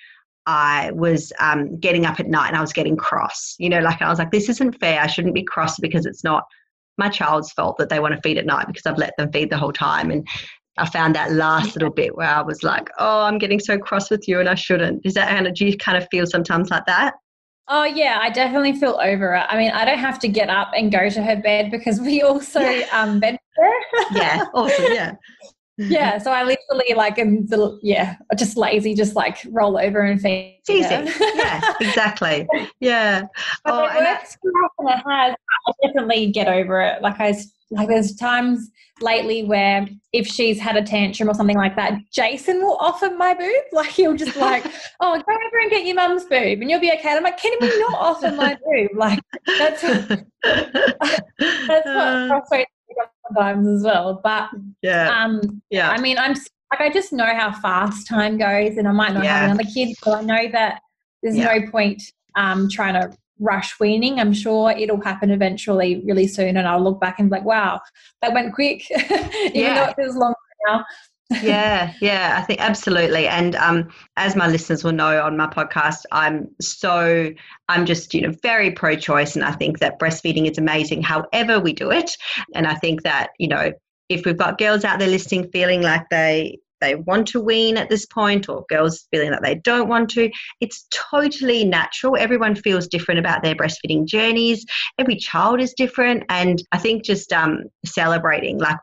I 0.46 0.90
was 0.94 1.32
um, 1.38 1.78
getting 1.78 2.06
up 2.06 2.18
at 2.18 2.26
night 2.26 2.48
and 2.48 2.56
I 2.56 2.60
was 2.60 2.72
getting 2.72 2.96
cross. 2.96 3.54
You 3.58 3.68
know, 3.68 3.80
like 3.80 4.02
I 4.02 4.08
was 4.08 4.18
like, 4.18 4.32
this 4.32 4.48
isn't 4.48 4.80
fair. 4.80 5.00
I 5.00 5.06
shouldn't 5.06 5.34
be 5.34 5.44
cross 5.44 5.78
because 5.78 6.06
it's 6.06 6.24
not 6.24 6.44
my 6.96 7.08
child's 7.08 7.52
fault 7.52 7.78
that 7.78 7.90
they 7.90 8.00
want 8.00 8.14
to 8.14 8.20
feed 8.22 8.38
at 8.38 8.46
night 8.46 8.66
because 8.66 8.86
I've 8.86 8.98
let 8.98 9.16
them 9.16 9.30
feed 9.30 9.50
the 9.50 9.58
whole 9.58 9.72
time. 9.72 10.10
And 10.10 10.26
I 10.76 10.86
found 10.86 11.14
that 11.14 11.32
last 11.32 11.76
little 11.76 11.90
bit 11.90 12.16
where 12.16 12.28
I 12.28 12.40
was 12.40 12.62
like, 12.64 12.90
oh, 12.98 13.22
I'm 13.22 13.38
getting 13.38 13.60
so 13.60 13.78
cross 13.78 14.10
with 14.10 14.26
you 14.26 14.40
and 14.40 14.48
I 14.48 14.56
shouldn't. 14.56 15.04
Is 15.04 15.14
that, 15.14 15.28
Hannah, 15.28 15.52
do 15.52 15.64
you 15.64 15.76
kind 15.76 15.96
of 15.96 16.08
feel 16.10 16.26
sometimes 16.26 16.70
like 16.70 16.86
that? 16.86 17.14
Oh 17.68 17.84
yeah, 17.84 18.18
I 18.20 18.30
definitely 18.30 18.72
feel 18.72 18.98
over 19.02 19.34
it. 19.34 19.46
I 19.48 19.58
mean, 19.58 19.70
I 19.70 19.84
don't 19.84 19.98
have 19.98 20.18
to 20.20 20.28
get 20.28 20.48
up 20.48 20.70
and 20.74 20.90
go 20.90 21.08
to 21.10 21.22
her 21.22 21.36
bed 21.36 21.70
because 21.70 22.00
we 22.00 22.22
also 22.22 22.60
yeah. 22.60 22.86
um 22.92 23.20
bed 23.20 23.38
yeah, 24.12 24.44
awesome. 24.54 24.86
Yeah. 24.92 25.12
Yeah, 25.78 26.18
so 26.18 26.32
I 26.32 26.42
literally 26.42 26.94
like 26.96 27.18
am 27.18 27.46
the, 27.46 27.78
yeah, 27.82 28.16
just 28.36 28.56
lazy, 28.56 28.94
just 28.94 29.14
like 29.14 29.38
roll 29.50 29.78
over 29.78 30.00
and 30.00 30.20
feed. 30.20 30.60
It's 30.66 30.70
easy. 30.70 31.12
yeah, 31.36 31.74
exactly. 31.80 32.46
Yeah. 32.80 33.22
But 33.64 33.74
oh, 33.74 33.84
it 33.84 34.04
works 34.04 34.36
I, 34.44 34.92
it 34.92 35.02
has. 35.06 35.34
I 35.66 35.72
definitely 35.86 36.30
get 36.30 36.48
over 36.48 36.80
it. 36.80 37.02
Like 37.02 37.20
I 37.20 37.34
like 37.70 37.88
there's 37.88 38.14
times 38.14 38.70
lately 39.00 39.44
where 39.44 39.86
if 40.12 40.26
she's 40.26 40.58
had 40.58 40.76
a 40.76 40.82
tantrum 40.82 41.28
or 41.28 41.34
something 41.34 41.56
like 41.56 41.76
that, 41.76 41.98
Jason 42.10 42.62
will 42.62 42.76
offer 42.76 43.10
my 43.10 43.34
boob. 43.34 43.52
Like 43.72 43.90
he'll 43.90 44.16
just 44.16 44.36
like, 44.36 44.64
oh, 45.00 45.12
go 45.12 45.32
over 45.32 45.58
and 45.62 45.70
get 45.70 45.84
your 45.84 45.94
mum's 45.94 46.24
boob 46.24 46.60
and 46.60 46.70
you'll 46.70 46.80
be 46.80 46.90
okay. 46.92 47.10
And 47.10 47.18
I'm 47.18 47.22
like, 47.22 47.38
can 47.38 47.52
we 47.60 47.68
not 47.80 47.94
offer 47.94 48.30
my 48.32 48.56
boob? 48.64 48.90
Like 48.96 49.20
that's 49.58 49.82
that's 49.82 51.86
what 51.86 52.28
frustrates 52.28 52.70
me 52.70 52.77
sometimes 53.26 53.68
as 53.68 53.84
well. 53.84 54.20
But 54.22 54.50
yeah, 54.82 55.24
um, 55.24 55.62
yeah. 55.70 55.90
I 55.90 56.00
mean, 56.00 56.18
I'm 56.18 56.34
like 56.70 56.80
I 56.80 56.90
just 56.90 57.12
know 57.12 57.24
how 57.24 57.52
fast 57.52 58.06
time 58.06 58.38
goes, 58.38 58.76
and 58.76 58.86
I 58.86 58.92
might 58.92 59.14
not 59.14 59.24
yeah. 59.24 59.38
have 59.38 59.50
another 59.50 59.68
kid, 59.72 59.96
but 60.04 60.18
I 60.18 60.22
know 60.22 60.50
that 60.52 60.80
there's 61.22 61.36
yeah. 61.36 61.58
no 61.58 61.70
point 61.70 62.02
um, 62.36 62.68
trying 62.70 62.94
to 62.94 63.16
rush 63.40 63.78
weaning. 63.80 64.20
I'm 64.20 64.32
sure 64.32 64.70
it'll 64.72 65.00
happen 65.00 65.30
eventually, 65.30 66.02
really 66.04 66.26
soon, 66.26 66.56
and 66.56 66.66
I'll 66.66 66.82
look 66.82 67.00
back 67.00 67.18
and 67.18 67.30
be 67.30 67.36
like, 67.36 67.44
"Wow, 67.44 67.80
that 68.22 68.32
went 68.32 68.54
quick," 68.54 68.90
even 68.90 69.52
yeah. 69.54 69.84
though 69.84 69.90
it 69.90 69.96
feels 69.96 70.16
long 70.16 70.34
now. 70.66 70.84
Yeah, 71.42 71.92
yeah, 72.00 72.36
I 72.38 72.42
think 72.42 72.60
absolutely. 72.60 73.28
And 73.28 73.54
um, 73.56 73.88
as 74.16 74.34
my 74.34 74.48
listeners 74.48 74.82
will 74.82 74.92
know 74.92 75.22
on 75.22 75.36
my 75.36 75.46
podcast, 75.46 76.04
I'm 76.10 76.48
so 76.60 77.30
I'm 77.68 77.86
just 77.86 78.14
you 78.14 78.22
know 78.22 78.32
very 78.42 78.70
pro-choice, 78.70 79.36
and 79.36 79.44
I 79.44 79.52
think 79.52 79.78
that 79.80 79.98
breastfeeding 79.98 80.50
is 80.50 80.58
amazing. 80.58 81.02
However 81.02 81.60
we 81.60 81.72
do 81.72 81.90
it, 81.90 82.16
and 82.54 82.66
I 82.66 82.74
think 82.74 83.02
that 83.02 83.30
you 83.38 83.48
know 83.48 83.72
if 84.08 84.24
we've 84.24 84.36
got 84.36 84.58
girls 84.58 84.84
out 84.84 84.98
there 84.98 85.08
listening 85.08 85.50
feeling 85.50 85.82
like 85.82 86.08
they 86.10 86.58
they 86.80 86.94
want 86.94 87.26
to 87.28 87.40
wean 87.40 87.76
at 87.76 87.88
this 87.88 88.06
point 88.06 88.48
or 88.48 88.64
girls 88.68 89.06
feeling 89.10 89.30
that 89.30 89.42
they 89.42 89.56
don't 89.56 89.88
want 89.88 90.10
to. 90.10 90.30
It's 90.60 90.86
totally 90.90 91.64
natural. 91.64 92.16
Everyone 92.16 92.54
feels 92.54 92.86
different 92.86 93.18
about 93.18 93.42
their 93.42 93.54
breastfeeding 93.54 94.06
journeys. 94.06 94.64
Every 94.98 95.16
child 95.16 95.60
is 95.60 95.74
different. 95.74 96.24
And 96.28 96.62
I 96.72 96.78
think 96.78 97.04
just 97.04 97.32
um, 97.32 97.64
celebrating 97.84 98.58
like 98.58 98.78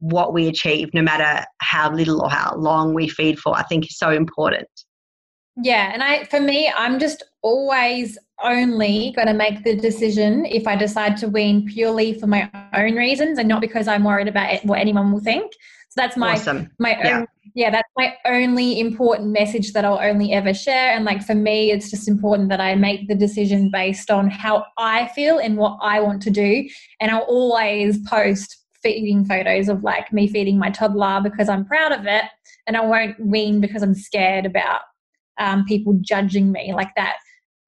what 0.00 0.32
we 0.32 0.48
achieve, 0.48 0.92
no 0.92 1.02
matter 1.02 1.44
how 1.60 1.92
little 1.92 2.22
or 2.22 2.30
how 2.30 2.54
long 2.56 2.94
we 2.94 3.08
feed 3.08 3.38
for, 3.38 3.56
I 3.56 3.62
think 3.62 3.86
is 3.86 3.98
so 3.98 4.10
important. 4.10 4.68
Yeah, 5.62 5.92
and 5.92 6.02
I 6.02 6.24
for 6.24 6.40
me, 6.40 6.72
I'm 6.76 6.98
just 6.98 7.22
always 7.42 8.18
only 8.42 9.12
going 9.14 9.28
to 9.28 9.34
make 9.34 9.62
the 9.62 9.76
decision 9.76 10.44
if 10.46 10.66
I 10.66 10.74
decide 10.74 11.16
to 11.18 11.28
wean 11.28 11.66
purely 11.66 12.18
for 12.18 12.26
my 12.26 12.50
own 12.74 12.96
reasons 12.96 13.38
and 13.38 13.48
not 13.48 13.60
because 13.60 13.86
I'm 13.86 14.02
worried 14.02 14.26
about 14.26 14.64
what 14.64 14.80
anyone 14.80 15.12
will 15.12 15.20
think. 15.20 15.52
So 15.90 16.00
that's 16.00 16.16
my 16.16 16.32
awesome. 16.32 16.70
my 16.80 16.98
yeah. 16.98 17.18
Own, 17.20 17.26
yeah, 17.54 17.70
that's 17.70 17.88
my 17.96 18.14
only 18.24 18.80
important 18.80 19.30
message 19.30 19.72
that 19.74 19.84
I'll 19.84 20.00
only 20.00 20.32
ever 20.32 20.52
share. 20.52 20.90
And 20.90 21.04
like 21.04 21.22
for 21.22 21.36
me, 21.36 21.70
it's 21.70 21.88
just 21.88 22.08
important 22.08 22.48
that 22.48 22.60
I 22.60 22.74
make 22.74 23.06
the 23.06 23.14
decision 23.14 23.70
based 23.70 24.10
on 24.10 24.28
how 24.28 24.66
I 24.76 25.06
feel 25.08 25.38
and 25.38 25.56
what 25.56 25.78
I 25.80 26.00
want 26.00 26.20
to 26.22 26.30
do. 26.30 26.68
And 26.98 27.12
I'll 27.12 27.20
always 27.20 27.98
post 28.08 28.63
feeding 28.84 29.24
photos 29.24 29.68
of 29.68 29.82
like 29.82 30.12
me 30.12 30.28
feeding 30.28 30.58
my 30.58 30.70
toddler 30.70 31.20
because 31.20 31.48
I'm 31.48 31.64
proud 31.64 31.90
of 31.90 32.06
it. 32.06 32.24
And 32.66 32.76
I 32.76 32.84
won't 32.84 33.18
wean 33.18 33.60
because 33.60 33.82
I'm 33.82 33.94
scared 33.94 34.46
about 34.46 34.82
um, 35.38 35.64
people 35.64 35.94
judging 36.00 36.52
me 36.52 36.72
like 36.72 36.94
that 36.94 37.16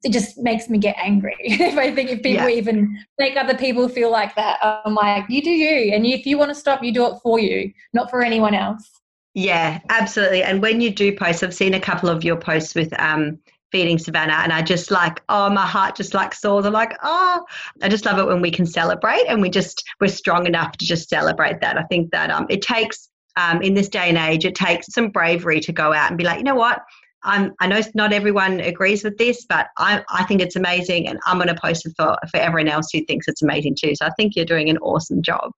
it 0.07 0.13
just 0.13 0.39
makes 0.39 0.69
me 0.69 0.79
get 0.79 0.97
angry 0.99 1.37
if 1.41 1.77
I 1.77 1.93
think 1.95 2.11
if 2.11 2.23
people 2.23 2.49
yeah. 2.49 2.57
even 2.57 2.97
make 3.19 3.37
other 3.37 3.57
people 3.57 3.89
feel 3.89 4.11
like 4.11 4.35
that. 4.37 4.59
I'm 4.63 4.95
like, 4.95 5.25
you 5.29 5.43
do 5.43 5.51
you, 5.51 5.93
and 5.93 6.07
if 6.07 6.27
you 6.27 6.39
want 6.39 6.51
to 6.51 6.55
stop, 6.55 6.83
you 6.83 6.93
do 6.93 7.07
it 7.07 7.19
for 7.23 7.41
you, 7.41 7.73
not 7.93 8.09
for 8.11 8.23
anyone 8.23 8.55
else. 8.55 8.89
Yeah, 9.35 9.81
absolutely. 9.91 10.43
And 10.43 10.63
when 10.63 10.81
you 10.81 10.91
do 10.91 11.15
post, 11.15 11.43
I've 11.43 11.55
seen 11.55 11.75
a 11.75 11.81
couple 11.81 12.09
of 12.09 12.25
your 12.25 12.37
posts 12.37 12.75
with 12.75 12.99
um, 12.99 13.39
feeding 13.73 13.99
Savannah, 13.99 14.41
and 14.43 14.53
I 14.53 14.63
just 14.63 14.91
like, 14.91 15.23
oh, 15.29 15.51
my 15.51 15.67
heart 15.67 15.97
just 15.97 16.15
like 16.15 16.35
soars. 16.35 16.65
I'm 16.65 16.73
like, 16.73 16.97
oh, 17.03 17.45
I 17.83 17.89
just 17.89 18.05
love 18.05 18.19
it 18.19 18.27
when 18.27 18.41
we 18.41 18.51
can 18.51 18.67
celebrate, 18.67 19.25
and 19.29 19.43
we 19.43 19.51
just 19.51 19.85
we're 20.01 20.09
strong 20.09 20.47
enough 20.47 20.73
to 20.79 20.87
just 20.87 21.09
celebrate 21.09 21.61
that. 21.61 21.77
I 21.77 21.83
think 21.85 22.11
that 22.13 22.31
um, 22.31 22.47
it 22.49 22.63
takes 22.63 23.09
um, 23.37 23.63
in 23.63 23.75
this 23.75 23.89
day 23.89 24.09
and 24.09 24.19
age, 24.19 24.45
it 24.45 24.55
takes 24.55 24.87
some 24.93 25.09
bravery 25.09 25.61
to 25.61 25.73
go 25.73 25.93
out 25.93 26.11
and 26.11 26.19
be 26.19 26.25
like, 26.25 26.39
you 26.39 26.45
know 26.45 26.55
what, 26.55 26.81
I'm, 27.23 27.53
I 27.61 27.67
know 27.67 27.81
not 27.95 28.13
everyone 28.13 28.61
agrees 28.61 29.03
with 29.05 29.19
this, 29.19 29.45
but 29.49 29.67
I, 29.77 30.03
I 30.09 30.25
think 30.25 30.41
it's 30.41 30.57
amazing, 30.57 31.09
and 31.09 31.19
I'm 31.27 31.37
going 31.37 31.49
to 31.49 31.61
post 31.61 31.85
it 31.85 31.93
for, 31.97 32.17
for 32.31 32.39
everyone 32.39 32.69
else 32.69 32.89
who 32.93 33.05
thinks 33.05 33.29
it's 33.29 33.43
amazing 33.43 33.77
too. 33.79 33.95
So 33.95 34.07
I 34.07 34.11
think 34.17 34.37
you're 34.37 34.45
doing 34.45 34.71
an 34.71 34.79
awesome 34.79 35.23
job. 35.23 35.51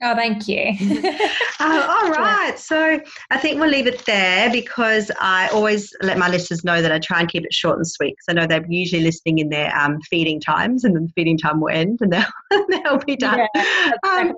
Oh, 0.00 0.14
thank 0.14 0.46
you. 0.46 0.74
uh, 1.58 1.58
all 1.60 2.10
right. 2.10 2.56
So 2.56 3.00
I 3.30 3.38
think 3.38 3.60
we'll 3.60 3.70
leave 3.70 3.88
it 3.88 4.04
there 4.06 4.50
because 4.50 5.10
I 5.20 5.48
always 5.48 5.92
let 6.02 6.18
my 6.18 6.28
listeners 6.28 6.62
know 6.62 6.80
that 6.80 6.92
I 6.92 7.00
try 7.00 7.20
and 7.20 7.28
keep 7.28 7.44
it 7.44 7.52
short 7.52 7.76
and 7.78 7.86
sweet 7.86 8.12
because 8.12 8.26
I 8.28 8.32
know 8.34 8.46
they're 8.46 8.64
usually 8.68 9.02
listening 9.02 9.38
in 9.38 9.48
their 9.48 9.76
um, 9.76 10.00
feeding 10.02 10.40
times 10.40 10.84
and 10.84 10.94
then 10.94 11.06
the 11.06 11.12
feeding 11.14 11.36
time 11.36 11.60
will 11.60 11.70
end 11.70 11.98
and 12.00 12.12
they'll, 12.50 12.66
they'll 12.68 12.98
be 12.98 13.16
done. 13.16 13.46
Yeah, 13.54 13.92
um, 14.08 14.34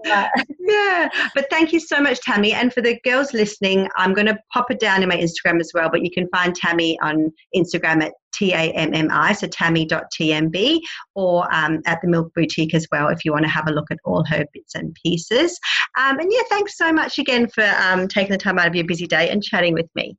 yeah. 0.60 1.08
But 1.34 1.50
thank 1.50 1.72
you 1.72 1.80
so 1.80 2.00
much, 2.00 2.20
Tammi. 2.20 2.52
And 2.52 2.72
for 2.72 2.80
the 2.80 2.98
girls 3.04 3.34
listening, 3.34 3.86
I'm 3.96 4.14
going 4.14 4.28
to 4.28 4.38
pop 4.52 4.70
it 4.70 4.80
down 4.80 5.02
in 5.02 5.10
my 5.10 5.16
Instagram 5.16 5.60
as 5.60 5.72
well, 5.74 5.90
but 5.90 6.02
you 6.02 6.10
can 6.10 6.26
find 6.28 6.54
Tammi 6.54 6.98
on 7.02 7.30
Instagram 7.54 8.02
at 8.02 8.12
T 8.32 8.52
A 8.52 8.72
M 8.72 8.94
M 8.94 9.08
I, 9.10 9.32
so 9.32 9.46
tammi.tmb, 9.46 10.80
or 11.14 11.54
um, 11.54 11.80
at 11.86 12.00
the 12.02 12.08
Milk 12.08 12.32
Boutique 12.34 12.74
as 12.74 12.86
well 12.90 13.08
if 13.08 13.24
you 13.24 13.32
want 13.32 13.44
to 13.44 13.50
have 13.50 13.68
a 13.68 13.72
look 13.72 13.90
at 13.90 13.98
all 14.04 14.24
her 14.24 14.44
bits 14.52 14.74
and 14.74 14.96
pieces. 15.02 15.58
Um, 15.98 16.18
and 16.18 16.30
yeah, 16.32 16.42
thanks 16.48 16.76
so 16.76 16.92
much 16.92 17.18
again 17.18 17.48
for 17.48 17.64
um, 17.80 18.08
taking 18.08 18.32
the 18.32 18.38
time 18.38 18.58
out 18.58 18.66
of 18.66 18.74
your 18.74 18.86
busy 18.86 19.06
day 19.06 19.30
and 19.30 19.42
chatting 19.42 19.74
with 19.74 19.88
me. 19.94 20.16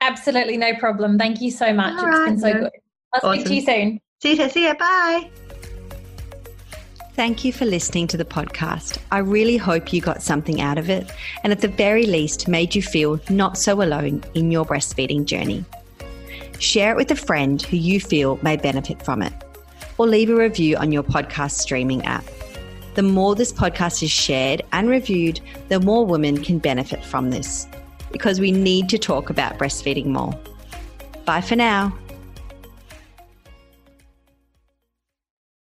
Absolutely, 0.00 0.56
no 0.56 0.74
problem. 0.74 1.18
Thank 1.18 1.40
you 1.40 1.50
so 1.50 1.72
much. 1.72 1.98
All 1.98 2.06
it's 2.06 2.18
right, 2.18 2.26
been 2.26 2.38
so 2.38 2.52
good. 2.52 2.70
I'll 3.14 3.30
awesome. 3.30 3.40
speak 3.40 3.46
to 3.46 3.54
you 3.54 3.60
soon. 3.62 4.00
See 4.22 4.42
you, 4.42 4.48
see 4.48 4.66
you. 4.66 4.74
Bye. 4.74 5.30
Thank 7.14 7.44
you 7.44 7.52
for 7.52 7.66
listening 7.66 8.06
to 8.08 8.16
the 8.16 8.24
podcast. 8.24 8.96
I 9.10 9.18
really 9.18 9.58
hope 9.58 9.92
you 9.92 10.00
got 10.00 10.22
something 10.22 10.62
out 10.62 10.78
of 10.78 10.88
it 10.88 11.10
and 11.44 11.52
at 11.52 11.60
the 11.60 11.68
very 11.68 12.06
least 12.06 12.48
made 12.48 12.74
you 12.74 12.80
feel 12.80 13.20
not 13.28 13.58
so 13.58 13.82
alone 13.82 14.24
in 14.34 14.50
your 14.50 14.64
breastfeeding 14.64 15.26
journey. 15.26 15.64
Share 16.62 16.92
it 16.92 16.96
with 16.96 17.10
a 17.10 17.16
friend 17.16 17.60
who 17.60 17.76
you 17.76 17.98
feel 17.98 18.38
may 18.40 18.56
benefit 18.56 19.02
from 19.02 19.20
it, 19.20 19.32
or 19.98 20.06
leave 20.06 20.30
a 20.30 20.36
review 20.36 20.76
on 20.76 20.92
your 20.92 21.02
podcast 21.02 21.58
streaming 21.58 22.04
app. 22.04 22.24
The 22.94 23.02
more 23.02 23.34
this 23.34 23.52
podcast 23.52 24.00
is 24.00 24.12
shared 24.12 24.62
and 24.70 24.88
reviewed, 24.88 25.40
the 25.70 25.80
more 25.80 26.06
women 26.06 26.40
can 26.40 26.60
benefit 26.60 27.04
from 27.04 27.30
this 27.30 27.66
because 28.12 28.38
we 28.38 28.52
need 28.52 28.88
to 28.90 28.98
talk 28.98 29.28
about 29.28 29.58
breastfeeding 29.58 30.06
more. 30.06 30.38
Bye 31.24 31.40
for 31.40 31.56
now. 31.56 31.98